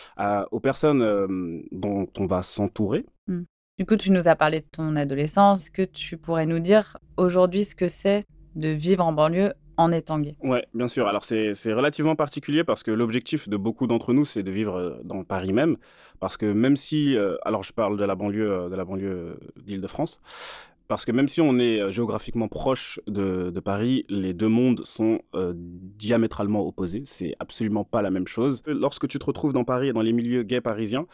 aux 0.51 0.61
personnes 0.61 1.03
euh, 1.03 1.61
dont 1.73 2.07
on 2.19 2.27
va 2.27 2.43
s'entourer. 2.43 3.05
Hmm. 3.27 3.43
Du 3.79 3.85
coup, 3.85 3.97
tu 3.97 4.11
nous 4.11 4.29
as 4.29 4.37
parlé 4.37 4.61
de 4.61 4.67
ton 4.71 4.97
adolescence. 4.97 5.63
Est-ce 5.63 5.71
que 5.71 5.83
tu 5.83 6.17
pourrais 6.17 6.47
nous 6.47 6.59
dire 6.59 6.97
aujourd'hui 7.19 7.65
ce 7.65 7.75
que 7.75 7.89
c'est 7.89 8.25
de 8.55 8.69
vivre 8.69 9.05
en 9.05 9.13
banlieue 9.13 9.53
en 9.83 9.93
étant 9.93 10.19
gay. 10.21 10.37
Ouais, 10.43 10.67
bien 10.75 10.89
sûr. 10.89 11.07
Alors 11.07 11.25
c'est 11.25 11.53
relativement 11.73 12.17
particulier 12.17 12.65
parce 12.65 12.83
que 12.83 12.91
l'objectif 12.91 13.49
de 13.49 13.57
beaucoup 13.57 13.87
d'entre 13.87 14.13
nous, 14.13 14.25
c'est 14.25 14.43
de 14.43 14.51
vivre 14.51 14.77
euh, 14.77 15.01
dans 15.05 15.25
Paris 15.25 15.53
même. 15.53 15.77
Parce 16.21 16.37
que 16.37 16.47
même 16.47 16.77
si, 16.77 17.17
euh, 17.17 17.37
alors 17.45 17.65
je 17.65 17.73
parle 17.73 17.99
de 17.99 18.05
la 18.05 18.15
banlieue, 18.15 18.51
euh, 18.51 18.69
de 18.69 18.77
la 18.77 18.85
banlieue 18.85 19.39
d'Île-de-France, 19.57 20.21
parce 20.89 21.05
que 21.05 21.13
même 21.13 21.29
si 21.29 21.41
on 21.41 21.59
est 21.59 21.91
géographiquement 21.91 22.49
proche 22.49 23.01
de, 23.07 23.51
Paris, 23.61 24.05
les 24.11 24.35
deux 24.35 24.49
mondes 24.49 24.85
sont 24.85 25.21
diamétralement 25.33 26.67
opposés. 26.67 27.03
C'est 27.07 27.35
absolument 27.39 27.85
pas 27.85 28.03
la 28.03 28.11
même 28.11 28.27
chose. 28.27 28.63
Lorsque 28.67 29.09
tu 29.09 29.19
te 29.19 29.25
retrouves 29.25 29.55
dans 29.55 29.65
Paris 29.65 29.89
et 29.89 29.93
dans 29.95 30.03
les 30.03 30.13
milieux 30.13 30.43
gays 30.43 30.61
parisiens, 30.61 31.07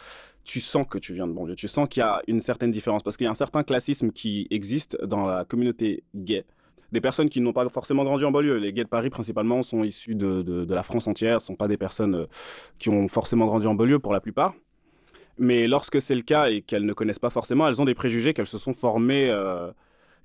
tu 0.42 0.58
sens 0.58 0.84
que 0.88 0.98
tu 0.98 1.12
viens 1.12 1.28
de 1.28 1.32
banlieue. 1.32 1.54
Tu 1.54 1.68
sens 1.68 1.86
qu'il 1.88 2.00
y 2.00 2.02
a 2.02 2.20
une 2.26 2.40
certaine 2.40 2.72
différence 2.72 3.04
parce 3.04 3.16
qu'il 3.16 3.26
y 3.26 3.28
a 3.28 3.30
un 3.30 3.34
certain 3.34 3.62
classisme 3.62 4.10
qui 4.10 4.48
existe 4.50 5.00
dans 5.04 5.26
la 5.28 5.44
communauté 5.44 6.02
gay 6.12 6.44
des 6.92 7.00
personnes 7.00 7.28
qui 7.28 7.40
n'ont 7.40 7.52
pas 7.52 7.68
forcément 7.68 8.04
grandi 8.04 8.24
en 8.24 8.30
banlieue. 8.30 8.56
Les 8.56 8.72
gays 8.72 8.84
de 8.84 8.88
Paris, 8.88 9.10
principalement, 9.10 9.62
sont 9.62 9.84
issus 9.84 10.14
de, 10.14 10.42
de, 10.42 10.74
la 10.74 10.82
France 10.82 11.06
entière, 11.06 11.36
ne 11.36 11.40
sont 11.40 11.56
pas 11.56 11.68
des 11.68 11.76
personnes 11.76 12.14
euh, 12.14 12.26
qui 12.78 12.88
ont 12.88 13.08
forcément 13.08 13.46
grandi 13.46 13.66
en 13.66 13.74
banlieue 13.74 13.98
pour 13.98 14.12
la 14.12 14.20
plupart. 14.20 14.54
Mais 15.38 15.68
lorsque 15.68 16.00
c'est 16.00 16.14
le 16.14 16.22
cas 16.22 16.50
et 16.50 16.62
qu'elles 16.62 16.84
ne 16.84 16.92
connaissent 16.92 17.18
pas 17.18 17.30
forcément, 17.30 17.68
elles 17.68 17.80
ont 17.80 17.84
des 17.84 17.94
préjugés 17.94 18.34
qu'elles 18.34 18.46
se 18.46 18.58
sont 18.58 18.72
formées, 18.72 19.28
euh, 19.30 19.70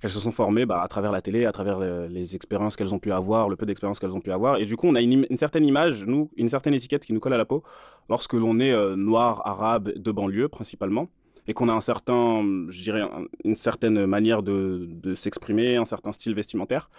qu'elles 0.00 0.10
se 0.10 0.18
sont 0.18 0.32
bah, 0.66 0.82
à 0.82 0.88
travers 0.88 1.12
la 1.12 1.22
télé, 1.22 1.46
à 1.46 1.52
travers 1.52 1.78
les, 1.78 2.34
expériences 2.34 2.74
qu'elles 2.74 2.94
ont 2.94 2.98
pu 2.98 3.12
avoir, 3.12 3.48
le 3.48 3.56
peu 3.56 3.64
d'expériences 3.64 4.00
qu'elles 4.00 4.10
ont 4.10 4.20
pu 4.20 4.32
avoir. 4.32 4.58
Et 4.58 4.64
du 4.64 4.76
coup, 4.76 4.88
on 4.88 4.94
a 4.96 5.00
une, 5.00 5.24
certaine 5.36 5.64
image, 5.64 6.04
nous, 6.04 6.30
une 6.36 6.48
certaine 6.48 6.74
étiquette 6.74 7.04
qui 7.04 7.12
nous 7.12 7.20
colle 7.20 7.34
à 7.34 7.38
la 7.38 7.44
peau 7.44 7.62
lorsque 8.08 8.32
l'on 8.32 8.58
est 8.58 8.72
euh, 8.72 8.96
noir, 8.96 9.42
arabe, 9.46 9.92
de 9.94 10.12
banlieue 10.12 10.48
principalement 10.48 11.08
et 11.46 11.54
qu'on 11.54 11.68
a 11.68 11.72
un 11.72 11.80
certain, 11.80 12.42
je 12.68 12.82
dirais, 12.82 13.02
une 13.44 13.54
certaine 13.54 14.06
manière 14.06 14.42
de, 14.42 15.14
s'exprimer, 15.14 15.76
un 15.76 15.84
certain 15.84 16.12
style 16.12 16.34
vestimentaire. 16.34 16.90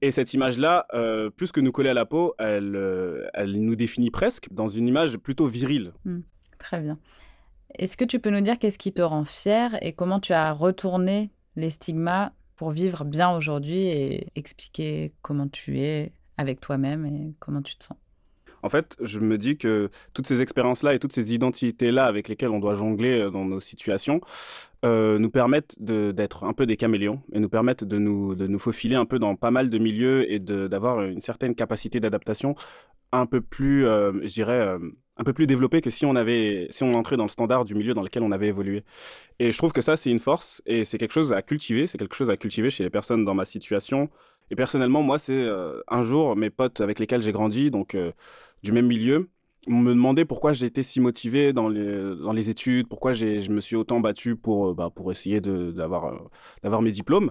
Et 0.00 0.10
cette 0.10 0.34
image-là, 0.34 0.86
euh, 0.94 1.30
plus 1.30 1.52
que 1.52 1.60
nous 1.60 1.70
coller 1.70 1.90
à 1.90 1.94
la 1.94 2.06
peau, 2.06 2.34
elle, 2.38 2.74
euh, 2.74 3.28
elle 3.34 3.52
nous 3.52 3.76
définit 3.76 4.10
presque 4.10 4.48
dans 4.52 4.66
une 4.66 4.88
image 4.88 5.16
plutôt 5.16 5.46
virile. 5.46 5.92
Hmm, 6.04 6.20
très 6.58 6.80
bien. 6.80 6.98
Est-ce 7.76 7.96
que 7.96 8.04
tu 8.04 8.18
peux 8.18 8.30
nous 8.30 8.40
dire 8.40 8.58
qu'est-ce 8.58 8.78
qui 8.78 8.92
te 8.92 9.02
rend 9.02 9.24
fier 9.24 9.78
et 9.80 9.92
comment 9.92 10.20
tu 10.20 10.32
as 10.32 10.52
retourné 10.52 11.30
les 11.56 11.70
stigmas 11.70 12.32
pour 12.56 12.70
vivre 12.70 13.04
bien 13.04 13.30
aujourd'hui 13.30 13.86
et 13.86 14.26
expliquer 14.34 15.12
comment 15.22 15.48
tu 15.48 15.80
es 15.80 16.12
avec 16.36 16.60
toi-même 16.60 17.06
et 17.06 17.34
comment 17.38 17.62
tu 17.62 17.76
te 17.76 17.84
sens? 17.84 17.96
En 18.62 18.68
fait, 18.68 18.96
je 19.00 19.18
me 19.18 19.38
dis 19.38 19.56
que 19.56 19.90
toutes 20.14 20.26
ces 20.26 20.40
expériences-là 20.40 20.94
et 20.94 20.98
toutes 20.98 21.12
ces 21.12 21.34
identités-là 21.34 22.06
avec 22.06 22.28
lesquelles 22.28 22.50
on 22.50 22.60
doit 22.60 22.74
jongler 22.74 23.20
euh, 23.20 23.30
dans 23.30 23.44
nos 23.44 23.60
situations 23.60 24.20
euh, 24.84 25.18
nous 25.18 25.30
permettent 25.30 25.76
d'être 25.80 26.44
un 26.44 26.52
peu 26.52 26.66
des 26.66 26.76
caméléons 26.76 27.22
et 27.32 27.40
nous 27.40 27.48
permettent 27.48 27.84
de 27.84 27.98
nous, 27.98 28.34
de 28.34 28.46
nous 28.46 28.58
faufiler 28.58 28.96
un 28.96 29.04
peu 29.04 29.18
dans 29.18 29.36
pas 29.36 29.50
mal 29.50 29.70
de 29.70 29.78
milieux 29.78 30.30
et 30.30 30.38
d'avoir 30.38 31.02
une 31.02 31.20
certaine 31.20 31.54
capacité 31.54 32.00
d'adaptation 32.00 32.54
un 33.12 33.26
peu 33.26 33.40
plus, 33.40 33.86
euh, 33.86 34.12
je 34.22 34.32
dirais, 34.32 34.76
un 35.18 35.24
peu 35.24 35.32
plus 35.34 35.46
développée 35.46 35.82
que 35.82 35.90
si 35.90 36.06
on 36.06 36.16
avait, 36.16 36.66
si 36.70 36.82
on 36.82 36.94
entrait 36.94 37.16
dans 37.16 37.24
le 37.24 37.30
standard 37.30 37.64
du 37.64 37.74
milieu 37.74 37.94
dans 37.94 38.02
lequel 38.02 38.22
on 38.22 38.32
avait 38.32 38.48
évolué. 38.48 38.84
Et 39.38 39.52
je 39.52 39.58
trouve 39.58 39.72
que 39.72 39.82
ça, 39.82 39.96
c'est 39.96 40.10
une 40.10 40.18
force 40.18 40.62
et 40.66 40.84
c'est 40.84 40.98
quelque 40.98 41.12
chose 41.12 41.32
à 41.32 41.42
cultiver. 41.42 41.86
C'est 41.86 41.98
quelque 41.98 42.16
chose 42.16 42.30
à 42.30 42.36
cultiver 42.36 42.70
chez 42.70 42.82
les 42.82 42.90
personnes 42.90 43.24
dans 43.24 43.34
ma 43.34 43.44
situation. 43.44 44.08
Et 44.50 44.56
personnellement, 44.56 45.02
moi, 45.02 45.18
c'est 45.18 45.46
un 45.88 46.02
jour 46.02 46.36
mes 46.36 46.50
potes 46.50 46.80
avec 46.80 46.98
lesquels 46.98 47.22
j'ai 47.22 47.32
grandi, 47.32 47.70
donc 47.70 47.96
du 48.62 48.72
même 48.72 48.86
milieu, 48.86 49.28
me 49.68 49.92
demandait 49.92 50.24
pourquoi 50.24 50.52
j'étais 50.52 50.82
si 50.82 51.00
motivé 51.00 51.52
dans 51.52 51.68
les, 51.68 52.16
dans 52.16 52.32
les 52.32 52.50
études, 52.50 52.88
pourquoi 52.88 53.12
je 53.12 53.50
me 53.50 53.60
suis 53.60 53.76
autant 53.76 54.00
battu 54.00 54.36
pour, 54.36 54.70
euh, 54.70 54.74
bah, 54.74 54.90
pour 54.94 55.12
essayer 55.12 55.40
d'avoir 55.40 56.06
euh, 56.06 56.18
d'avoir 56.62 56.82
mes 56.82 56.90
diplômes. 56.90 57.30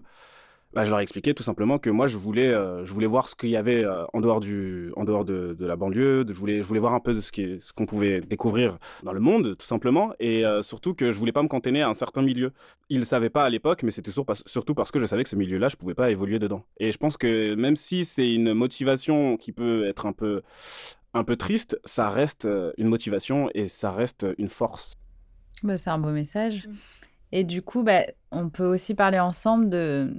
Bah, 0.73 0.85
je 0.85 0.89
leur 0.89 1.01
ai 1.01 1.03
expliqué 1.03 1.33
tout 1.33 1.43
simplement 1.43 1.79
que 1.79 1.89
moi, 1.89 2.07
je 2.07 2.15
voulais, 2.15 2.47
euh, 2.47 2.85
je 2.85 2.93
voulais 2.93 3.05
voir 3.05 3.27
ce 3.27 3.35
qu'il 3.35 3.49
y 3.49 3.57
avait 3.57 3.85
en 4.13 4.21
dehors, 4.21 4.39
du, 4.39 4.93
en 4.95 5.03
dehors 5.03 5.25
de, 5.25 5.53
de 5.53 5.65
la 5.65 5.75
banlieue. 5.75 6.23
Je, 6.25 6.33
voulais, 6.33 6.59
je 6.59 6.63
voulais 6.63 6.79
voir 6.79 6.93
un 6.93 7.01
peu 7.01 7.13
de 7.13 7.19
ce 7.19 7.29
qu'on 7.29 7.59
ce 7.59 7.73
qu'on 7.73 7.85
pouvait 7.85 8.21
découvrir 8.21 8.77
dans 9.03 9.11
le 9.11 9.19
monde, 9.19 9.57
tout 9.57 9.65
simplement. 9.65 10.13
Et 10.21 10.45
surtout 10.61 10.93
que 10.93 11.11
je 11.11 11.19
voulais 11.19 11.33
pas 11.33 11.43
me 11.43 11.49
cantonner 11.49 11.81
à 11.81 11.89
un 11.89 11.93
certain 11.93 12.21
milieu. 12.21 12.53
Ils 12.87 12.99
ne 12.99 13.03
savaient 13.03 13.29
pas 13.29 13.43
à 13.43 13.49
l'époque, 13.49 13.83
mais 13.83 13.91
c'était 13.91 14.11
surtout 14.11 14.73
parce 14.73 14.91
que 14.91 14.99
je 14.99 15.05
savais 15.05 15.25
que 15.25 15.29
ce 15.29 15.35
milieu-là, 15.35 15.67
je 15.67 15.75
pouvais 15.75 15.93
pas 15.93 16.09
évoluer 16.09 16.39
dedans. 16.39 16.63
Et 16.77 16.93
je 16.93 16.97
pense 16.97 17.17
que 17.17 17.53
même 17.55 17.75
si 17.75 18.05
c'est 18.05 18.33
une 18.33 18.53
motivation 18.53 19.35
qui 19.35 19.51
peut 19.51 19.83
être 19.83 20.05
un 20.05 20.13
peu 20.13 20.41
un 21.13 21.23
peu 21.23 21.35
triste, 21.35 21.79
ça 21.85 22.09
reste 22.09 22.45
euh, 22.45 22.71
une 22.77 22.87
motivation 22.87 23.49
et 23.53 23.67
ça 23.67 23.91
reste 23.91 24.25
une 24.37 24.49
force. 24.49 24.95
Bah, 25.63 25.77
c'est 25.77 25.89
un 25.89 25.99
beau 25.99 26.11
message. 26.11 26.67
Mm. 26.67 26.73
Et 27.33 27.43
du 27.43 27.61
coup, 27.61 27.83
bah, 27.83 28.03
on 28.31 28.49
peut 28.49 28.65
aussi 28.65 28.93
parler 28.93 29.19
ensemble 29.19 29.69
de 29.69 30.13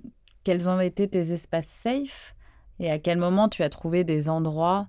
quels 0.45 0.69
ont 0.69 0.81
été 0.81 1.09
tes 1.09 1.33
espaces 1.33 1.69
safe 1.69 2.35
et 2.79 2.91
à 2.91 2.99
quel 2.99 3.19
moment 3.19 3.49
tu 3.49 3.63
as 3.63 3.69
trouvé 3.69 4.05
des 4.05 4.29
endroits 4.29 4.89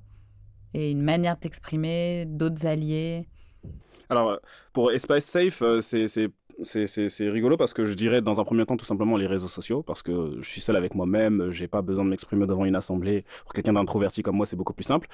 et 0.74 0.91
une 0.91 1.01
manière 1.01 1.36
de 1.36 1.41
t'exprimer, 1.41 2.25
d'autres 2.25 2.65
alliés. 2.65 3.27
Alors, 4.10 4.29
euh, 4.29 4.38
pour 4.74 4.91
espace 4.91 5.25
safe, 5.25 5.62
euh, 5.62 5.81
c'est 5.81 6.29
c'est 6.62 7.29
rigolo 7.29 7.57
parce 7.57 7.74
que 7.74 7.86
je 7.86 7.93
dirais 7.93 8.22
dans 8.22 8.39
un 8.39 8.43
premier 8.43 8.65
temps 8.65 8.77
tout 8.77 8.86
simplement 8.86 9.17
les 9.17 9.27
réseaux 9.27 9.48
sociaux 9.48 9.83
parce 9.83 10.01
que 10.01 10.38
je 10.39 10.48
suis 10.48 10.62
seul 10.62 10.75
avec 10.75 10.95
moi-même, 10.95 11.51
j'ai 11.51 11.67
pas 11.67 11.81
besoin 11.81 12.05
de 12.05 12.10
m'exprimer 12.10 12.45
devant 12.45 12.65
une 12.65 12.75
assemblée. 12.75 13.25
Pour 13.43 13.53
quelqu'un 13.53 13.74
d'introverti 13.74 14.22
comme 14.22 14.36
moi, 14.36 14.45
c'est 14.45 14.55
beaucoup 14.55 14.74
plus 14.74 14.83
simple. 14.83 15.07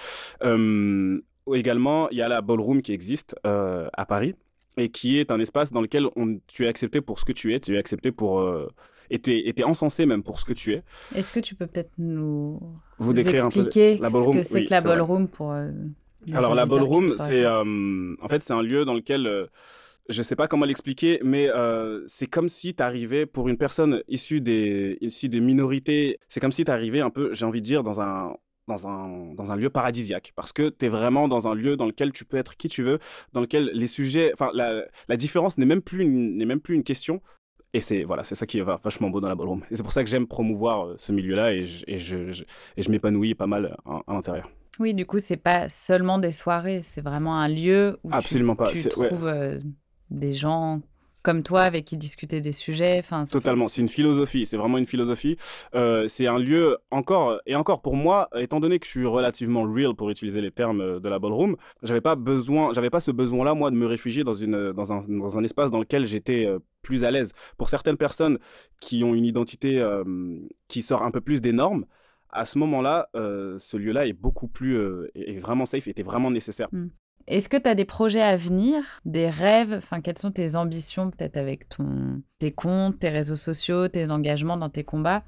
Euh, 0.44 1.22
également, 1.54 2.10
il 2.10 2.18
y 2.18 2.22
a 2.22 2.28
la 2.28 2.42
ballroom 2.42 2.82
qui 2.82 2.94
existe 2.94 3.36
à 3.44 4.06
Paris 4.08 4.36
et 4.78 4.90
qui 4.90 5.20
est 5.20 5.32
un 5.32 5.40
espace 5.40 5.72
dans 5.72 5.82
lequel 5.82 6.08
on, 6.16 6.40
tu 6.48 6.66
es 6.66 6.68
accepté 6.68 7.02
pour 7.02 7.20
ce 7.20 7.26
que 7.26 7.34
tu 7.34 7.54
es, 7.54 7.60
tu 7.60 7.76
es 7.76 7.78
accepté 7.78 8.12
pour 8.12 8.44
et 9.10 9.20
tu 9.20 9.32
es, 9.32 9.64
encensé 9.64 10.06
même 10.06 10.24
pour 10.24 10.40
ce 10.40 10.46
que 10.46 10.54
tu 10.54 10.74
es. 10.74 10.84
Est-ce 11.16 11.34
que 11.34 11.40
tu 11.40 11.56
peux 11.56 11.68
peut-être 11.68 11.94
nous 11.98 12.60
vous 13.00 13.14
décrire 13.14 13.46
expliquer 13.46 13.94
un 13.94 13.98
peu 13.98 14.04
la 14.04 14.10
ballroom? 14.10 14.36
ce 14.36 14.40
que 14.42 14.44
c'est 14.44 14.66
que 14.66 14.72
la 14.72 14.82
ballroom 14.82 15.28
pour 15.28 15.54
alors 16.34 16.56
la 16.56 16.66
ballroom, 16.66 17.10
c'est 17.10 17.46
euh, 17.46 18.16
en 18.22 18.28
fait 18.28 18.42
c'est 18.42 18.54
un 18.54 18.62
lieu 18.62 18.86
dans 18.86 18.94
lequel 18.94 19.48
je 20.10 20.14
euh, 20.14 20.16
je 20.20 20.24
sais 20.24 20.36
pas 20.36 20.48
comment 20.48 20.66
l'expliquer, 20.66 21.20
mais 21.24 21.50
euh, 21.50 22.04
c'est 22.08 22.28
comme 22.28 22.50
si 22.50 22.74
tu 22.76 22.84
arrivais 22.84 23.26
pour 23.26 23.48
une 23.48 23.58
personne 23.58 24.02
issue 24.08 24.42
des 24.42 24.98
issue 25.02 25.30
des 25.30 25.40
minorités, 25.40 26.20
c'est 26.28 26.40
comme 26.40 26.52
si 26.52 26.66
tu 26.66 26.72
arrivais 26.72 27.02
un 27.02 27.10
peu, 27.10 27.34
j'ai 27.34 27.46
envie 27.46 27.62
de 27.62 27.66
dire, 27.66 27.84
dans 27.84 28.02
un 28.02 28.36
dans 28.68 28.88
un, 28.88 29.34
dans 29.34 29.52
un 29.52 29.56
lieu 29.56 29.72
paradisiaque, 29.72 30.32
parce 30.36 30.54
que 30.54 30.70
tu 30.70 30.86
es 30.86 30.90
vraiment 30.90 31.28
dans 31.28 31.48
un 31.48 31.56
lieu 31.56 31.76
dans 31.76 31.88
lequel 31.88 32.12
tu 32.12 32.24
peux 32.24 32.38
être 32.38 32.56
qui 32.56 32.70
tu 32.70 32.84
veux, 32.84 33.00
dans 33.34 33.42
lequel 33.42 33.72
les 33.74 33.88
sujets, 33.88 34.32
enfin 34.34 34.52
la, 34.54 34.84
la 35.08 35.18
différence 35.18 35.58
n'est 35.58 35.66
même 35.66 35.82
plus 35.82 36.06
n'est 36.06 36.46
même 36.46 36.60
plus 36.60 36.76
une 36.76 36.84
question, 36.84 37.22
et 37.74 37.80
c'est 37.80 38.04
voilà, 38.04 38.24
c'est 38.24 38.36
ça 38.36 38.46
qui 38.46 38.60
est 38.60 38.64
vachement 38.84 39.10
beau 39.10 39.22
dans 39.22 39.30
la 39.30 39.36
ballroom. 39.36 39.64
Et 39.72 39.76
c'est 39.76 39.84
pour 39.84 39.92
ça 39.92 40.04
que 40.04 40.10
j'aime 40.10 40.28
promouvoir 40.28 40.94
ce 40.98 41.12
milieu-là 41.12 41.54
et 41.54 41.66
je, 41.66 41.84
et 41.88 41.98
je, 41.98 42.44
et 42.78 42.82
je 42.82 42.92
m'épanouis 42.92 43.34
pas 43.36 43.48
mal 43.48 43.76
à 43.86 44.14
l'intérieur. 44.14 44.50
Oui, 44.80 44.94
du 44.94 45.06
coup, 45.06 45.20
c'est 45.20 45.38
pas 45.38 45.68
seulement 45.68 46.20
des 46.20 46.32
soirées, 46.32 46.82
c'est 46.84 47.02
vraiment 47.02 47.38
un 47.38 47.50
lieu 47.50 48.00
où 48.04 48.10
Absolument 48.12 48.54
tu, 48.54 48.58
pas. 48.58 48.72
tu 48.72 48.88
trouves 48.88 49.28
euh, 49.28 49.60
des 50.12 50.34
gens 50.34 50.82
comme 51.22 51.44
toi 51.44 51.64
avec 51.64 51.86
qui 51.86 51.98
discuter 51.98 52.40
des 52.40 52.54
sujets. 52.54 52.98
Enfin, 53.00 53.26
Totalement, 53.26 53.68
c'est 53.68 53.82
une 53.82 53.90
philosophie, 53.90 54.46
c'est 54.46 54.56
vraiment 54.56 54.78
une 54.78 54.86
philosophie. 54.86 55.36
Euh, 55.76 56.08
c'est 56.08 56.28
un 56.28 56.40
lieu 56.40 56.78
encore, 56.92 57.42
et 57.46 57.56
encore 57.56 57.82
pour 57.82 57.96
moi, 57.96 58.30
étant 58.38 58.60
donné 58.62 58.80
que 58.80 58.86
je 58.86 58.92
suis 58.92 59.06
relativement 59.06 59.64
real 59.64 59.96
pour 59.96 60.10
utiliser 60.10 60.40
les 60.40 60.52
termes 60.52 61.00
de 61.00 61.10
la 61.10 61.20
ballroom, 61.20 61.58
j'avais 61.84 62.00
pas 62.02 62.16
besoin, 62.16 62.74
j'avais 62.74 62.90
pas 62.90 63.02
ce 63.02 63.12
besoin-là, 63.12 63.54
moi, 63.54 63.70
de 63.70 63.76
me 63.76 63.86
réfugier 63.86 64.24
dans, 64.24 64.34
une, 64.34 64.72
dans, 64.72 64.94
un, 64.94 65.02
dans 65.08 65.38
un 65.38 65.44
espace 65.44 65.70
dans 65.70 65.80
lequel 65.80 66.06
j'étais 66.06 66.46
euh, 66.46 66.60
plus 66.82 67.04
à 67.04 67.12
l'aise. 67.12 67.34
Pour 67.58 67.68
certaines 67.68 67.98
personnes 67.98 68.40
qui 68.80 69.04
ont 69.04 69.14
une 69.14 69.26
identité 69.26 69.86
qui 70.70 70.82
sort 70.82 71.04
un 71.04 71.12
peu 71.12 71.20
plus 71.20 71.42
des 71.42 71.52
normes, 71.52 71.86
à 72.32 72.46
ce 72.46 72.58
moment-là, 72.60 73.10
euh, 73.16 73.58
ce 73.60 73.78
lieu-là 73.78 74.08
est 74.08 74.14
beaucoup 74.14 74.48
plus, 74.48 74.78
euh, 74.78 75.10
est 75.16 75.40
vraiment 75.40 75.66
safe, 75.66 75.88
était 75.88 76.04
vraiment 76.04 76.32
nécessaire. 76.32 76.68
Hmm. 76.72 76.88
Est-ce 77.30 77.48
que 77.48 77.58
tu 77.58 77.70
as 77.70 77.76
des 77.76 77.86
projets 77.86 78.24
à 78.24 78.36
venir, 78.36 78.84
des 79.06 79.30
rêves? 79.30 79.76
Enfin, 79.78 80.02
quelles 80.02 80.18
sont 80.18 80.32
tes 80.32 80.56
ambitions 80.56 81.12
peut-être 81.12 81.38
avec 81.38 81.70
ton, 81.70 82.24
tes 82.40 82.52
comptes, 82.52 82.98
tes 82.98 83.10
réseaux 83.10 83.36
sociaux, 83.36 83.88
tes 83.88 84.10
engagements 84.10 84.58
dans 84.58 84.70
tes 84.70 84.84
combats? 84.84 85.24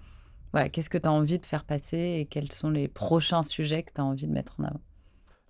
Voilà, 0.52 0.70
qu'est-ce 0.70 0.90
que 0.90 0.98
tu 0.98 1.08
as 1.08 1.12
envie 1.12 1.38
de 1.38 1.46
faire 1.46 1.64
passer 1.64 2.18
et 2.20 2.26
quels 2.26 2.52
sont 2.52 2.72
les 2.72 2.88
prochains 2.88 3.44
sujets 3.44 3.84
que 3.84 3.92
tu 3.94 4.02
as 4.02 4.04
envie 4.04 4.26
de 4.26 4.34
mettre 4.34 4.60
en 4.60 4.64
avant? 4.64 4.82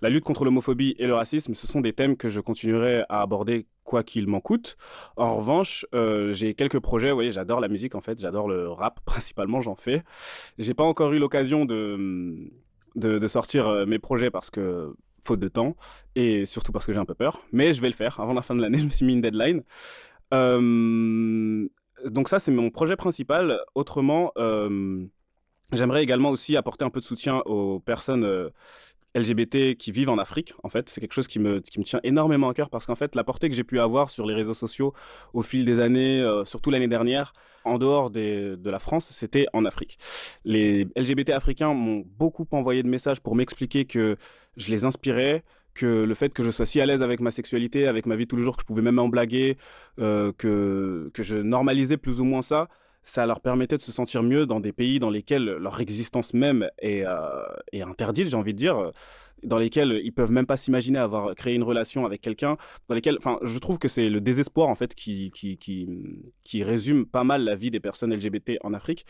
La 0.01 0.09
lutte 0.09 0.25
contre 0.25 0.43
l'homophobie 0.43 0.93
et 0.99 1.07
le 1.07 1.15
racisme, 1.15 1.53
ce 1.53 1.67
sont 1.67 1.79
des 1.79 1.93
thèmes 1.93 2.17
que 2.17 2.27
je 2.27 2.41
continuerai 2.41 3.05
à 3.07 3.21
aborder 3.21 3.65
quoi 3.85 4.03
qu'il 4.03 4.27
m'en 4.27 4.41
coûte. 4.41 4.75
En 5.15 5.37
revanche, 5.37 5.85
euh, 5.95 6.33
j'ai 6.33 6.53
quelques 6.53 6.81
projets. 6.81 7.11
Vous 7.11 7.15
voyez, 7.15 7.31
j'adore 7.31 7.61
la 7.61 7.69
musique 7.69 7.95
en 7.95 8.01
fait, 8.01 8.19
j'adore 8.19 8.49
le 8.49 8.67
rap 8.67 8.99
principalement, 9.05 9.61
j'en 9.61 9.75
fais. 9.75 10.03
J'ai 10.57 10.73
pas 10.73 10.83
encore 10.83 11.13
eu 11.13 11.19
l'occasion 11.19 11.63
de, 11.63 12.51
de, 12.95 13.27
sortir 13.27 13.69
euh, 13.69 13.85
mes 13.85 13.99
projets 13.99 14.31
parce 14.31 14.49
que 14.49 14.93
faute 15.21 15.39
de 15.39 15.47
temps 15.47 15.75
et 16.15 16.45
surtout 16.45 16.71
parce 16.71 16.85
que 16.85 16.93
j'ai 16.93 16.99
un 16.99 17.05
peu 17.05 17.15
peur. 17.15 17.39
Mais 17.51 17.73
je 17.73 17.81
vais 17.81 17.89
le 17.89 17.95
faire 17.95 18.19
avant 18.19 18.33
la 18.33 18.41
fin 18.41 18.55
de 18.55 18.61
l'année. 18.61 18.77
Je 18.79 18.85
me 18.85 18.89
suis 18.89 19.05
mis 19.05 19.13
une 19.13 19.21
deadline. 19.21 19.63
Euh, 20.33 21.67
donc 22.05 22.29
ça, 22.29 22.39
c'est 22.39 22.51
mon 22.51 22.69
projet 22.69 22.95
principal. 22.95 23.59
Autrement, 23.75 24.31
j'aimerais 25.71 26.03
également 26.03 26.29
aussi 26.29 26.57
apporter 26.57 26.85
un 26.85 26.89
peu 26.89 26.99
de 26.99 27.05
soutien 27.05 27.39
aux 27.45 27.79
personnes 27.79 28.49
LGBT 29.15 29.75
qui 29.75 29.91
vivent 29.91 30.09
en 30.09 30.17
Afrique, 30.17 30.53
en 30.63 30.69
fait. 30.69 30.89
C'est 30.89 31.01
quelque 31.01 31.13
chose 31.13 31.27
qui 31.27 31.39
me, 31.39 31.59
qui 31.59 31.79
me 31.79 31.83
tient 31.83 31.99
énormément 32.03 32.49
à 32.49 32.53
cœur 32.53 32.69
parce 32.69 32.85
qu'en 32.85 32.95
fait, 32.95 33.15
la 33.15 33.23
portée 33.23 33.49
que 33.49 33.55
j'ai 33.55 33.63
pu 33.63 33.79
avoir 33.79 34.09
sur 34.09 34.25
les 34.25 34.33
réseaux 34.33 34.53
sociaux 34.53 34.93
au 35.33 35.41
fil 35.41 35.65
des 35.65 35.79
années, 35.79 36.21
euh, 36.21 36.45
surtout 36.45 36.71
l'année 36.71 36.87
dernière, 36.87 37.33
en 37.65 37.77
dehors 37.77 38.09
de 38.09 38.57
la 38.63 38.79
France, 38.79 39.11
c'était 39.11 39.45
en 39.53 39.65
Afrique. 39.65 39.97
Les 40.45 40.87
LGBT 40.95 41.31
africains 41.31 41.73
m'ont 41.73 42.03
beaucoup 42.17 42.47
envoyé 42.51 42.83
de 42.83 42.87
messages 42.87 43.21
pour 43.21 43.35
m'expliquer 43.35 43.85
que 43.85 44.17
je 44.57 44.71
les 44.71 44.85
inspirais, 44.85 45.43
que 45.73 46.03
le 46.03 46.13
fait 46.13 46.33
que 46.33 46.43
je 46.43 46.51
sois 46.51 46.65
si 46.65 46.81
à 46.81 46.85
l'aise 46.85 47.01
avec 47.01 47.21
ma 47.21 47.31
sexualité, 47.31 47.87
avec 47.87 48.05
ma 48.05 48.15
vie 48.15 48.27
tous 48.27 48.35
les 48.35 48.43
jours, 48.43 48.57
que 48.57 48.61
je 48.63 48.65
pouvais 48.65 48.81
même 48.81 48.99
en 48.99 49.07
blaguer, 49.09 49.57
euh, 49.99 50.31
que, 50.37 51.09
que 51.13 51.23
je 51.23 51.37
normalisais 51.37 51.97
plus 51.97 52.19
ou 52.19 52.25
moins 52.25 52.41
ça, 52.41 52.67
ça 53.03 53.25
leur 53.25 53.41
permettait 53.41 53.77
de 53.77 53.81
se 53.81 53.91
sentir 53.91 54.23
mieux 54.23 54.45
dans 54.45 54.59
des 54.59 54.71
pays 54.73 54.99
dans 54.99 55.09
lesquels 55.09 55.45
leur 55.45 55.79
existence 55.81 56.33
même 56.33 56.69
est, 56.79 57.03
euh, 57.05 57.43
interdite, 57.73 58.29
j'ai 58.29 58.35
envie 58.35 58.53
de 58.53 58.57
dire, 58.57 58.91
dans 59.43 59.57
lesquels 59.57 59.99
ils 60.03 60.11
peuvent 60.11 60.31
même 60.31 60.45
pas 60.45 60.57
s'imaginer 60.57 60.99
avoir 60.99 61.33
créé 61.35 61.55
une 61.55 61.63
relation 61.63 62.05
avec 62.05 62.21
quelqu'un, 62.21 62.57
dans 62.87 62.95
lesquels, 62.95 63.17
enfin, 63.17 63.39
je 63.41 63.57
trouve 63.57 63.79
que 63.79 63.87
c'est 63.87 64.09
le 64.09 64.21
désespoir 64.21 64.67
en 64.69 64.75
fait 64.75 64.93
qui, 64.93 65.31
qui, 65.33 65.57
qui, 65.57 65.87
qui 66.43 66.63
résume 66.63 67.05
pas 67.05 67.23
mal 67.23 67.43
la 67.43 67.55
vie 67.55 67.71
des 67.71 67.79
personnes 67.79 68.13
LGBT 68.13 68.57
en 68.61 68.73
Afrique. 68.73 69.05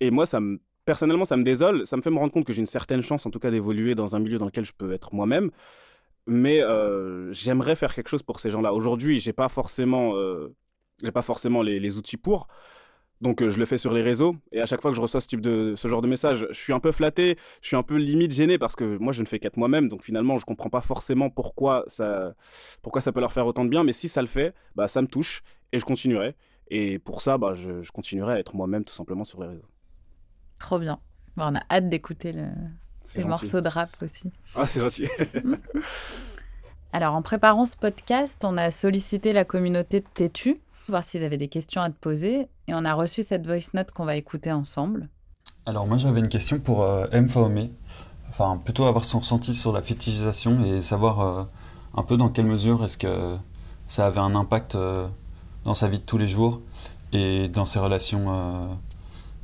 Et 0.00 0.10
moi, 0.10 0.26
ça 0.26 0.40
me 0.40 0.60
personnellement, 0.84 1.24
ça 1.24 1.36
me 1.36 1.44
désole, 1.44 1.86
ça 1.86 1.96
me 1.96 2.02
fait 2.02 2.10
me 2.10 2.18
rendre 2.18 2.32
compte 2.32 2.44
que 2.44 2.52
j'ai 2.52 2.60
une 2.60 2.66
certaine 2.66 3.02
chance, 3.02 3.24
en 3.26 3.30
tout 3.30 3.38
cas, 3.38 3.50
d'évoluer 3.50 3.94
dans 3.94 4.16
un 4.16 4.18
milieu 4.18 4.38
dans 4.38 4.46
lequel 4.46 4.64
je 4.64 4.72
peux 4.76 4.92
être 4.92 5.14
moi-même. 5.14 5.50
Mais 6.26 6.62
euh, 6.62 7.32
j'aimerais 7.32 7.76
faire 7.76 7.94
quelque 7.94 8.08
chose 8.08 8.22
pour 8.22 8.40
ces 8.40 8.50
gens-là. 8.50 8.72
Aujourd'hui, 8.72 9.20
j'ai 9.20 9.32
pas 9.32 9.48
forcément, 9.48 10.16
euh, 10.16 10.54
pas 11.12 11.22
forcément 11.22 11.62
les 11.62 11.98
outils 11.98 12.16
pour. 12.16 12.48
Donc 13.20 13.42
euh, 13.42 13.48
je 13.48 13.58
le 13.58 13.64
fais 13.64 13.78
sur 13.78 13.94
les 13.94 14.02
réseaux 14.02 14.34
et 14.52 14.60
à 14.60 14.66
chaque 14.66 14.80
fois 14.80 14.90
que 14.90 14.96
je 14.96 15.00
reçois 15.00 15.20
ce 15.20 15.26
type 15.26 15.40
de 15.40 15.74
ce 15.76 15.88
genre 15.88 16.02
de 16.02 16.08
message, 16.08 16.46
je 16.50 16.58
suis 16.58 16.72
un 16.72 16.80
peu 16.80 16.92
flatté, 16.92 17.36
je 17.62 17.68
suis 17.68 17.76
un 17.76 17.82
peu 17.82 17.96
limite 17.96 18.32
gêné 18.32 18.58
parce 18.58 18.76
que 18.76 18.98
moi 18.98 19.12
je 19.12 19.20
ne 19.20 19.26
fais 19.26 19.38
qu'être 19.38 19.56
moi-même, 19.56 19.88
donc 19.88 20.02
finalement 20.02 20.36
je 20.36 20.44
comprends 20.44 20.68
pas 20.68 20.80
forcément 20.80 21.30
pourquoi 21.30 21.84
ça 21.86 22.34
pourquoi 22.82 23.00
ça 23.00 23.12
peut 23.12 23.20
leur 23.20 23.32
faire 23.32 23.46
autant 23.46 23.64
de 23.64 23.70
bien, 23.70 23.84
mais 23.84 23.92
si 23.92 24.08
ça 24.08 24.20
le 24.20 24.26
fait, 24.26 24.54
bah 24.74 24.88
ça 24.88 25.00
me 25.00 25.06
touche 25.06 25.42
et 25.72 25.78
je 25.78 25.84
continuerai. 25.84 26.34
Et 26.68 26.98
pour 26.98 27.20
ça, 27.20 27.36
bah 27.38 27.54
je, 27.54 27.90
continuerai 27.92 28.34
à 28.34 28.38
être 28.38 28.56
moi-même 28.56 28.84
tout 28.84 28.94
simplement 28.94 29.24
sur 29.24 29.42
les 29.42 29.48
réseaux. 29.48 29.68
Trop 30.58 30.78
bien. 30.78 30.98
on 31.36 31.54
a 31.54 31.60
hâte 31.70 31.88
d'écouter 31.88 32.32
le... 32.32 32.48
ces 33.04 33.24
morceaux 33.24 33.60
de 33.60 33.68
rap 33.68 33.90
aussi. 34.02 34.32
Ah 34.54 34.66
c'est 34.66 34.80
gentil. 34.80 35.08
Alors 36.92 37.14
en 37.14 37.22
préparant 37.22 37.66
ce 37.66 37.76
podcast, 37.76 38.44
on 38.44 38.56
a 38.56 38.70
sollicité 38.70 39.32
la 39.32 39.44
communauté 39.44 40.00
de 40.00 40.06
Tétu 40.14 40.58
voir 40.90 41.02
s'ils 41.02 41.24
avaient 41.24 41.36
des 41.36 41.48
questions 41.48 41.80
à 41.80 41.90
te 41.90 41.98
poser. 41.98 42.48
Et 42.68 42.74
on 42.74 42.84
a 42.84 42.94
reçu 42.94 43.22
cette 43.22 43.46
voice 43.46 43.72
note 43.74 43.90
qu'on 43.90 44.04
va 44.04 44.16
écouter 44.16 44.52
ensemble. 44.52 45.08
Alors 45.66 45.86
moi 45.86 45.96
j'avais 45.96 46.20
une 46.20 46.28
question 46.28 46.58
pour 46.58 46.82
euh, 46.82 47.06
M. 47.12 47.28
Enfin, 48.36 48.60
plutôt 48.64 48.86
avoir 48.86 49.04
son 49.04 49.20
ressenti 49.20 49.54
sur 49.54 49.72
la 49.72 49.80
fétichisation 49.80 50.64
et 50.64 50.80
savoir 50.80 51.20
euh, 51.20 51.44
un 51.94 52.02
peu 52.02 52.16
dans 52.16 52.28
quelle 52.28 52.46
mesure 52.46 52.82
est-ce 52.82 52.98
que 52.98 53.36
ça 53.86 54.06
avait 54.06 54.18
un 54.18 54.34
impact 54.34 54.74
euh, 54.74 55.06
dans 55.64 55.72
sa 55.72 55.86
vie 55.86 56.00
de 56.00 56.04
tous 56.04 56.18
les 56.18 56.26
jours 56.26 56.60
et 57.12 57.48
dans 57.48 57.64
ses 57.64 57.78
relations, 57.78 58.34
euh, 58.34 58.66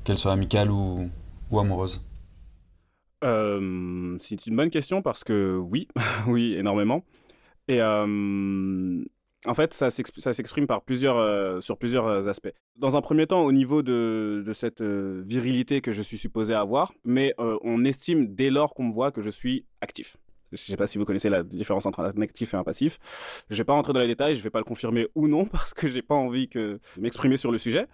qu'elles 0.03 0.19
soient 0.19 0.33
amicales 0.33 0.73
ou, 0.73 1.09
ou 1.53 1.61
amoureuses. 1.61 2.03
c'est 3.23 4.47
une 4.47 4.57
bonne 4.57 4.71
question 4.71 5.03
parce 5.03 5.23
que 5.23 5.57
oui, 5.57 5.87
oui, 6.27 6.55
énormément. 6.59 7.05
Et 7.69 7.79
en 9.47 9.55
fait, 9.55 9.73
ça 9.73 9.91
s'exprime 9.91 10.67
euh, 10.69 11.61
sur 11.61 11.79
plusieurs 11.79 12.07
euh, 12.07 12.27
aspects. 12.27 12.53
Dans 12.77 12.97
un 12.97 13.01
premier 13.01 13.27
temps, 13.27 13.41
au 13.41 13.53
niveau 13.53 13.83
de, 13.83 14.45
cette 14.55 14.83
euh, 14.83 15.23
virilité 15.25 15.81
que 15.81 15.93
je 15.93 16.03
suis 16.03 16.19
supposé 16.19 16.53
avoir, 16.55 16.93
mais 17.05 17.35
on 17.39 17.85
estime 17.85 18.35
dès 18.35 18.51
lors 18.51 18.75
qu'on 18.75 18.85
me 18.85 18.93
voit 18.93 19.11
que 19.13 19.23
je 19.23 19.31
suis 19.31 19.65
actif. 19.81 20.17
Je 20.53 20.57
ne 20.57 20.59
sais 20.59 20.77
pas 20.77 20.89
si 20.89 20.99
vous 20.99 21.05
connaissez 21.05 21.31
la 21.31 21.45
différence 21.45 21.87
entre 21.87 22.01
un 22.01 22.21
actif 22.23 22.55
et 22.55 22.57
un 22.57 22.65
passif. 22.65 22.99
Je 23.49 23.55
ne 23.55 23.59
vais 23.59 23.65
pas 23.65 23.73
rentrer 23.73 23.93
dans 23.93 24.01
les 24.01 24.09
détails, 24.09 24.35
je 24.35 24.41
ne 24.41 24.45
vais 24.45 24.51
pas 24.51 24.59
le 24.59 24.65
confirmer 24.65 25.07
ou 25.15 25.29
non 25.29 25.47
parce 25.53 25.73
que 25.73 25.89
j'ai 25.89 26.03
pas 26.03 26.17
envie 26.17 26.49
que 26.49 26.81
de 26.97 27.01
m'exprimer 27.01 27.37
sur 27.37 27.53
le 27.53 27.59
sujet. 27.59 27.87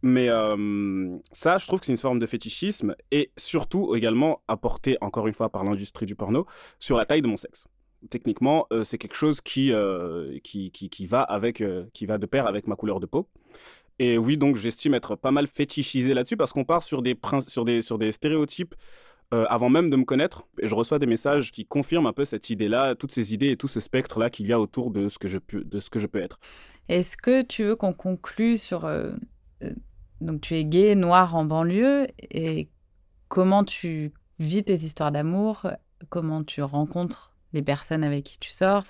Mais 0.00 0.28
ça, 1.32 1.58
je 1.58 1.66
trouve 1.66 1.80
que 1.80 1.86
c'est 1.86 1.92
une 1.92 1.98
forme 1.98 2.20
de 2.20 2.26
fétichisme 2.26 2.94
et 3.10 3.32
surtout 3.36 3.96
également 3.96 4.42
apporté, 4.46 4.96
encore 5.00 5.26
une 5.26 5.34
fois, 5.34 5.50
par 5.50 5.64
l'industrie 5.64 6.06
du 6.06 6.14
porno, 6.14 6.46
sur 6.78 6.96
la 6.96 7.04
taille 7.04 7.20
de 7.20 7.26
mon 7.26 7.36
sexe 7.36 7.66
techniquement, 8.10 8.66
euh, 8.72 8.84
c'est 8.84 8.98
quelque 8.98 9.16
chose 9.16 9.40
qui, 9.40 9.72
euh, 9.72 10.38
qui, 10.42 10.70
qui, 10.70 11.06
va 11.06 11.22
avec, 11.22 11.60
euh, 11.60 11.86
qui 11.92 12.06
va 12.06 12.18
de 12.18 12.26
pair 12.26 12.46
avec 12.46 12.68
ma 12.68 12.76
couleur 12.76 13.00
de 13.00 13.06
peau. 13.06 13.28
Et 13.98 14.16
oui, 14.16 14.36
donc 14.36 14.56
j'estime 14.56 14.94
être 14.94 15.16
pas 15.16 15.30
mal 15.30 15.46
fétichisé 15.46 16.14
là-dessus 16.14 16.36
parce 16.36 16.52
qu'on 16.52 16.64
part 16.64 16.82
sur 16.82 17.02
des, 17.02 17.16
sur 17.46 17.64
des, 17.64 17.82
sur 17.82 17.98
des 17.98 18.12
stéréotypes 18.12 18.74
avant 19.30 19.68
même 19.68 19.90
de 19.90 19.96
me 19.96 20.04
connaître. 20.04 20.46
Et 20.58 20.68
je 20.68 20.74
reçois 20.74 20.98
des 20.98 21.06
messages 21.06 21.52
qui 21.52 21.66
confirment 21.66 22.06
un 22.06 22.14
peu 22.14 22.24
cette 22.24 22.48
idée-là, 22.48 22.94
toutes 22.94 23.12
ces 23.12 23.34
idées 23.34 23.50
et 23.50 23.56
tout 23.58 23.68
ce 23.68 23.78
spectre-là 23.78 24.30
qu'il 24.30 24.46
y 24.46 24.54
a 24.54 24.60
autour 24.60 24.90
de 24.90 25.10
ce 25.10 25.18
que 25.18 25.28
je 25.28 25.38
de 25.52 25.80
ce 25.80 25.90
que 25.90 25.98
je 25.98 26.06
peux 26.06 26.20
être. 26.20 26.38
Est-ce 26.88 27.14
que 27.16 27.42
tu 27.42 27.64
veux 27.64 27.76
qu'on 27.76 27.92
conclue 27.92 28.56
sur... 28.56 28.88
donc 30.22 30.40
tu 30.40 30.54
es 30.54 30.64
gay, 30.64 30.94
noir 30.94 31.34
en 31.34 31.44
banlieue, 31.44 32.06
et 32.30 32.70
comment 33.28 33.64
tu 33.64 34.14
vis 34.38 34.64
tes 34.64 34.76
histoires 34.76 35.12
d'amour, 35.12 35.66
comment 36.08 36.42
tu 36.42 36.62
rencontres 36.62 37.34
les 37.52 37.62
personnes 37.62 38.04
avec 38.04 38.24
qui 38.24 38.38
tu 38.38 38.50
sors. 38.50 38.84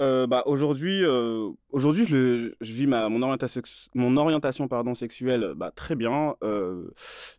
Euh, 0.00 0.26
bah, 0.26 0.42
Aujourd'hui, 0.46 1.04
euh, 1.04 1.50
aujourd'hui 1.70 2.04
je, 2.04 2.52
je, 2.60 2.72
vis 2.72 2.86
ma, 2.86 3.08
mon 3.08 3.22
orientation, 3.22 3.62
mon 3.94 4.16
orientation 4.16 4.68
pardon, 4.68 4.94
sexuelle 4.94 5.52
bah, 5.56 5.70
très 5.74 5.94
bien. 5.94 6.36
Euh, 6.42 6.90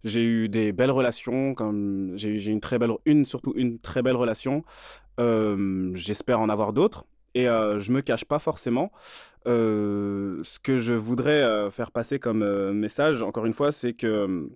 j'ai 0.03 0.23
eu 0.23 0.49
des 0.49 0.71
belles 0.71 0.91
relations, 0.91 1.53
comme 1.53 2.13
j'ai 2.15 2.45
une 2.47 2.61
très 2.61 2.79
belle, 2.79 2.91
une, 3.05 3.25
surtout 3.25 3.53
une 3.55 3.79
très 3.79 4.01
belle 4.01 4.15
relation. 4.15 4.63
J'espère 5.17 6.39
en 6.39 6.49
avoir 6.49 6.73
d'autres. 6.73 7.05
Et 7.35 7.45
je 7.45 7.91
me 7.91 8.01
cache 8.01 8.25
pas 8.25 8.39
forcément. 8.39 8.91
ce 9.45 10.59
que 10.59 10.79
je 10.79 10.93
voudrais 10.93 11.69
faire 11.71 11.91
passer 11.91 12.19
comme 12.19 12.71
message, 12.71 13.21
encore 13.21 13.45
une 13.45 13.53
fois, 13.53 13.71
c'est 13.71 13.93
que 13.93 14.49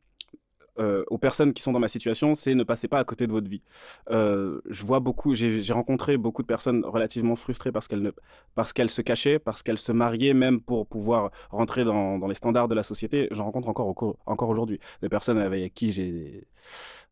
euh, 0.80 1.03
aux 1.08 1.20
personnes 1.20 1.53
qui 1.53 1.62
sont 1.62 1.72
dans 1.72 1.80
ma 1.80 1.88
situation, 1.88 2.34
c'est 2.34 2.56
ne 2.56 2.63
passez 2.63 2.88
pas 2.88 2.98
à 2.98 3.03
côté 3.03 3.27
de 3.27 3.32
votre 3.32 3.48
vie. 3.48 3.62
Euh, 4.10 4.60
je 4.68 4.84
vois 4.84 5.00
beaucoup, 5.00 5.36
j'ai 5.36 5.62
rencontré 5.72 6.18
beaucoup 6.18 6.42
de 6.42 6.48
personnes 6.48 6.84
relativement 6.84 7.36
frustrées 7.36 7.72
parce 7.72 7.88
qu'elles 7.88 8.12
parce 8.56 8.74
qu'elles 8.74 8.89
se 8.89 9.01
cachaient, 9.01 9.38
parce 9.38 9.62
qu'elles 9.62 9.77
se 9.77 9.92
mariaient 9.92 10.34
même 10.34 10.62
pour 10.62 10.88
pouvoir 10.88 11.32
rentrer 11.51 11.86
dans, 11.86 12.25
les 12.27 12.34
standards 12.34 12.68
de 12.68 12.75
la 12.75 12.84
société. 12.84 13.27
J'en 13.32 13.46
rencontre 13.46 13.70
encore 13.70 14.18
encore 14.25 14.50
aujourd'hui 14.50 14.80
des 15.01 15.10
personnes 15.10 15.38
avec 15.38 15.74
qui 15.75 15.92
j'ai 15.92 16.48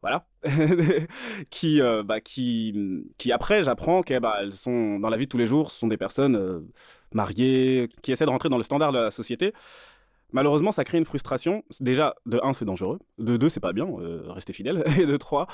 voilà 0.01 0.25
qui 1.51 1.81
euh, 1.81 2.01
bah, 2.03 2.19
qui 2.19 3.05
qui 3.19 3.31
après 3.31 3.63
j'apprends 3.63 4.01
qu'elles 4.01 4.21
bah, 4.21 4.39
sont 4.51 4.99
dans 4.99 5.09
la 5.09 5.17
vie 5.17 5.25
de 5.25 5.29
tous 5.29 5.37
les 5.37 5.47
jours, 5.47 5.69
ce 5.69 5.79
sont 5.79 5.87
des 5.87 5.97
personnes 5.97 6.65
mariées 7.13 7.89
qui 8.01 8.11
essaient 8.11 8.25
de 8.25 8.31
rentrer 8.31 8.49
dans 8.49 8.57
le 8.57 8.63
standard 8.63 8.91
de 8.91 8.97
la 8.97 9.11
société 9.11 9.53
Malheureusement, 10.31 10.71
ça 10.71 10.83
crée 10.83 10.97
une 10.97 11.05
frustration. 11.05 11.63
Déjà, 11.79 12.15
de 12.25 12.39
1, 12.41 12.53
c'est 12.53 12.65
dangereux. 12.65 12.99
De 13.17 13.37
2, 13.37 13.49
c'est 13.49 13.59
pas 13.59 13.73
bien, 13.73 13.87
euh, 13.87 14.23
restez 14.27 14.53
fidèle. 14.53 14.83
Et 14.99 15.05
de 15.05 15.17
3, 15.17 15.47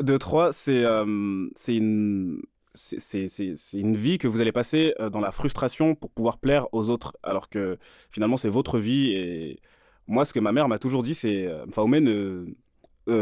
de 0.00 0.16
3 0.16 0.52
c'est 0.52 0.84
euh, 0.84 1.48
une 1.68 2.42
c'est 2.74 3.56
une 3.72 3.96
vie 3.96 4.18
que 4.18 4.28
vous 4.28 4.42
allez 4.42 4.52
passer 4.52 4.94
euh, 5.00 5.08
dans 5.08 5.20
la 5.20 5.30
frustration 5.30 5.94
pour 5.94 6.10
pouvoir 6.10 6.36
plaire 6.36 6.66
aux 6.72 6.90
autres, 6.90 7.16
alors 7.22 7.48
que 7.48 7.78
finalement 8.10 8.36
c'est 8.36 8.50
votre 8.50 8.78
vie. 8.78 9.12
Et 9.12 9.60
moi, 10.06 10.26
ce 10.26 10.34
que 10.34 10.40
ma 10.40 10.52
mère 10.52 10.68
m'a 10.68 10.78
toujours 10.78 11.02
dit, 11.02 11.14
c'est 11.14 11.48
Mfaoumé, 11.68 12.00
ne 12.00 12.54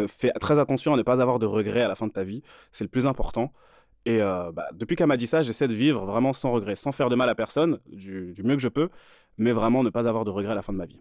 fais 0.09 0.33
très 0.41 0.59
attention 0.59 0.95
à 0.95 0.97
ne 0.97 1.03
pas 1.03 1.23
avoir 1.23 1.39
de 1.39 1.47
regrets 1.47 1.83
à 1.83 1.89
la 1.89 1.95
fin 1.95 2.09
de 2.09 2.13
ta 2.13 2.25
vie. 2.25 2.43
C'est 2.73 2.85
le 2.85 2.91
plus 2.91 3.07
important. 3.07 3.53
Et 4.07 4.19
bah, 4.19 4.69
depuis 4.75 4.97
qu'elle 4.97 5.07
m'a 5.07 5.17
dit 5.17 5.27
ça, 5.27 5.43
j'essaie 5.43 5.67
de 5.67 5.75
vivre 5.75 6.05
vraiment 6.05 6.33
sans 6.33 6.53
regrets, 6.53 6.77
sans 6.77 6.93
faire 6.93 7.09
de 7.09 7.17
mal 7.17 7.29
à 7.29 7.35
personne, 7.35 7.79
du, 7.91 8.35
mieux 8.45 8.57
que 8.57 8.63
je 8.63 8.69
peux 8.69 8.91
mais 9.39 9.53
vraiment 9.53 9.83
ne 9.83 9.91
pas 9.91 10.07
avoir 10.09 10.25
de 10.25 10.31
regrets 10.31 10.53
à 10.53 10.55
la 10.55 10.63
fin 10.63 10.73
de 10.73 10.79
ma 10.79 10.87
vie. 10.87 11.01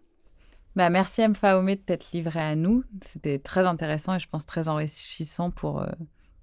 Bah, 0.75 0.89
merci 0.89 1.21
M. 1.21 1.33
De 1.33 1.73
t'être 1.75 2.11
livré 2.13 2.39
à 2.39 2.55
nous. 2.55 2.83
C'était 3.01 3.39
très 3.39 3.65
intéressant 3.65 4.15
et 4.15 4.19
je 4.19 4.27
pense 4.27 4.45
très 4.45 4.69
enrichissant 4.69 5.51
pour 5.51 5.81
euh, 5.81 5.87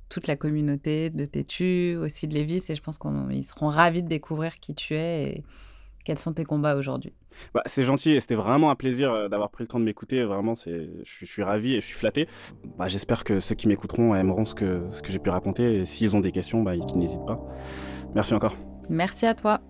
toute 0.08 0.26
la 0.26 0.36
communauté 0.36 1.10
de 1.10 1.24
Tétu, 1.24 1.96
aussi 1.96 2.28
de 2.28 2.34
Lévis. 2.34 2.62
Et 2.68 2.76
je 2.76 2.82
pense 2.82 2.98
qu'ils 2.98 3.44
seront 3.44 3.68
ravis 3.68 4.02
de 4.02 4.08
découvrir 4.08 4.60
qui 4.60 4.74
tu 4.74 4.94
es 4.94 5.42
quels 6.04 6.18
sont 6.18 6.32
tes 6.32 6.44
combats 6.44 6.76
aujourd'hui? 6.76 7.12
Bah, 7.54 7.62
c'est 7.66 7.84
gentil 7.84 8.10
et 8.10 8.20
c'était 8.20 8.34
vraiment 8.34 8.70
un 8.70 8.74
plaisir 8.74 9.12
euh, 9.12 9.28
d'avoir 9.28 9.50
pris 9.50 9.64
le 9.64 9.68
temps 9.68 9.80
de 9.80 9.84
m'écouter. 9.84 10.24
Vraiment, 10.24 10.54
je, 10.54 10.88
je, 11.04 11.24
suis 11.24 11.42
ravi 11.42 11.74
et 11.74 11.80
je 11.80 11.86
suis 11.86 11.96
flatté. 11.96 12.28
Bah, 12.78 12.88
J'espère 12.88 13.24
que 13.24 13.40
ceux 13.40 13.54
qui 13.54 13.68
m'écouteront 13.68 14.14
aimeront 14.14 14.44
ce 14.44 14.54
que, 14.54 14.82
ce 14.90 15.02
que 15.02 15.12
j'ai 15.12 15.18
pu 15.18 15.30
raconter. 15.30 15.76
Et 15.76 15.84
s'ils 15.86 16.16
ont 16.16 16.20
des 16.20 16.32
questions, 16.32 16.62
bah, 16.62 16.76
qu'ils 16.76 16.98
n'hésitent 16.98 17.26
pas. 17.26 17.40
Merci 18.14 18.34
encore. 18.34 18.56
Merci 18.88 19.26
à 19.26 19.34
toi. 19.34 19.60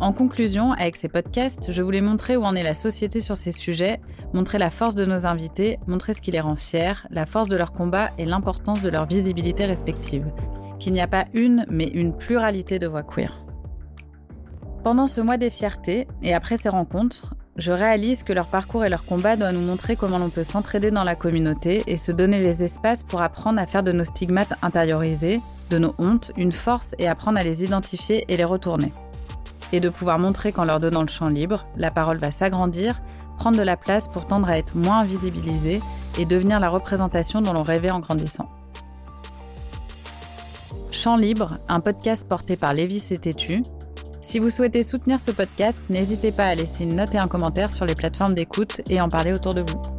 En 0.00 0.12
conclusion, 0.12 0.72
avec 0.72 0.94
ces 0.94 1.08
podcasts, 1.08 1.72
je 1.72 1.82
voulais 1.82 2.00
montrer 2.00 2.36
où 2.36 2.44
en 2.44 2.54
est 2.54 2.62
la 2.62 2.74
société 2.74 3.18
sur 3.18 3.36
ces 3.36 3.50
sujets, 3.50 4.00
montrer 4.32 4.58
la 4.58 4.70
force 4.70 4.94
de 4.94 5.04
nos 5.04 5.26
invités, 5.26 5.80
montrer 5.88 6.12
ce 6.12 6.20
qui 6.20 6.30
les 6.30 6.38
rend 6.38 6.54
fiers, 6.54 6.92
la 7.10 7.26
force 7.26 7.48
de 7.48 7.56
leur 7.56 7.72
combat 7.72 8.10
et 8.16 8.24
l'importance 8.24 8.80
de 8.80 8.90
leur 8.90 9.06
visibilité 9.06 9.64
respective. 9.64 10.26
Qu'il 10.78 10.92
n'y 10.92 11.00
a 11.00 11.06
pas 11.06 11.26
une, 11.34 11.64
mais 11.68 11.86
une 11.86 12.16
pluralité 12.16 12.78
de 12.78 12.86
voix 12.86 13.02
queer. 13.02 13.44
Pendant 14.84 15.06
ce 15.06 15.20
mois 15.20 15.36
des 15.36 15.50
fiertés, 15.50 16.06
et 16.22 16.34
après 16.34 16.56
ces 16.56 16.68
rencontres, 16.68 17.34
je 17.56 17.72
réalise 17.72 18.22
que 18.22 18.32
leur 18.32 18.46
parcours 18.46 18.84
et 18.84 18.88
leur 18.88 19.04
combat 19.04 19.36
doivent 19.36 19.54
nous 19.54 19.60
montrer 19.60 19.96
comment 19.96 20.18
l'on 20.18 20.30
peut 20.30 20.44
s'entraider 20.44 20.90
dans 20.92 21.02
la 21.02 21.16
communauté 21.16 21.82
et 21.88 21.96
se 21.96 22.12
donner 22.12 22.38
les 22.38 22.62
espaces 22.62 23.02
pour 23.02 23.20
apprendre 23.20 23.60
à 23.60 23.66
faire 23.66 23.82
de 23.82 23.92
nos 23.92 24.04
stigmates 24.04 24.54
intériorisés, 24.62 25.40
de 25.70 25.78
nos 25.78 25.94
hontes, 25.98 26.30
une 26.36 26.52
force 26.52 26.94
et 26.98 27.08
apprendre 27.08 27.38
à 27.38 27.42
les 27.42 27.64
identifier 27.64 28.24
et 28.28 28.36
les 28.36 28.44
retourner 28.44 28.92
et 29.72 29.80
de 29.80 29.88
pouvoir 29.88 30.18
montrer 30.18 30.52
qu'en 30.52 30.64
leur 30.64 30.80
donnant 30.80 31.02
le 31.02 31.08
champ 31.08 31.28
libre, 31.28 31.66
la 31.76 31.90
parole 31.90 32.18
va 32.18 32.30
s'agrandir, 32.30 33.00
prendre 33.36 33.58
de 33.58 33.62
la 33.62 33.76
place 33.76 34.08
pour 34.08 34.26
tendre 34.26 34.48
à 34.48 34.58
être 34.58 34.76
moins 34.76 35.04
visibilisée 35.04 35.80
et 36.18 36.24
devenir 36.24 36.60
la 36.60 36.68
représentation 36.68 37.40
dont 37.40 37.52
l'on 37.52 37.62
rêvait 37.62 37.90
en 37.90 38.00
grandissant. 38.00 38.48
Champ 41.00 41.16
libre, 41.16 41.58
un 41.68 41.78
podcast 41.78 42.26
porté 42.28 42.56
par 42.56 42.74
Lévis 42.74 43.12
et 43.12 43.18
Tétu. 43.18 43.62
Si 44.20 44.40
vous 44.40 44.50
souhaitez 44.50 44.82
soutenir 44.82 45.20
ce 45.20 45.30
podcast, 45.30 45.84
n'hésitez 45.90 46.32
pas 46.32 46.46
à 46.46 46.56
laisser 46.56 46.82
une 46.82 46.96
note 46.96 47.14
et 47.14 47.18
un 47.18 47.28
commentaire 47.28 47.70
sur 47.70 47.84
les 47.84 47.94
plateformes 47.94 48.34
d'écoute 48.34 48.80
et 48.90 49.00
en 49.00 49.08
parler 49.08 49.32
autour 49.32 49.54
de 49.54 49.60
vous. 49.60 49.97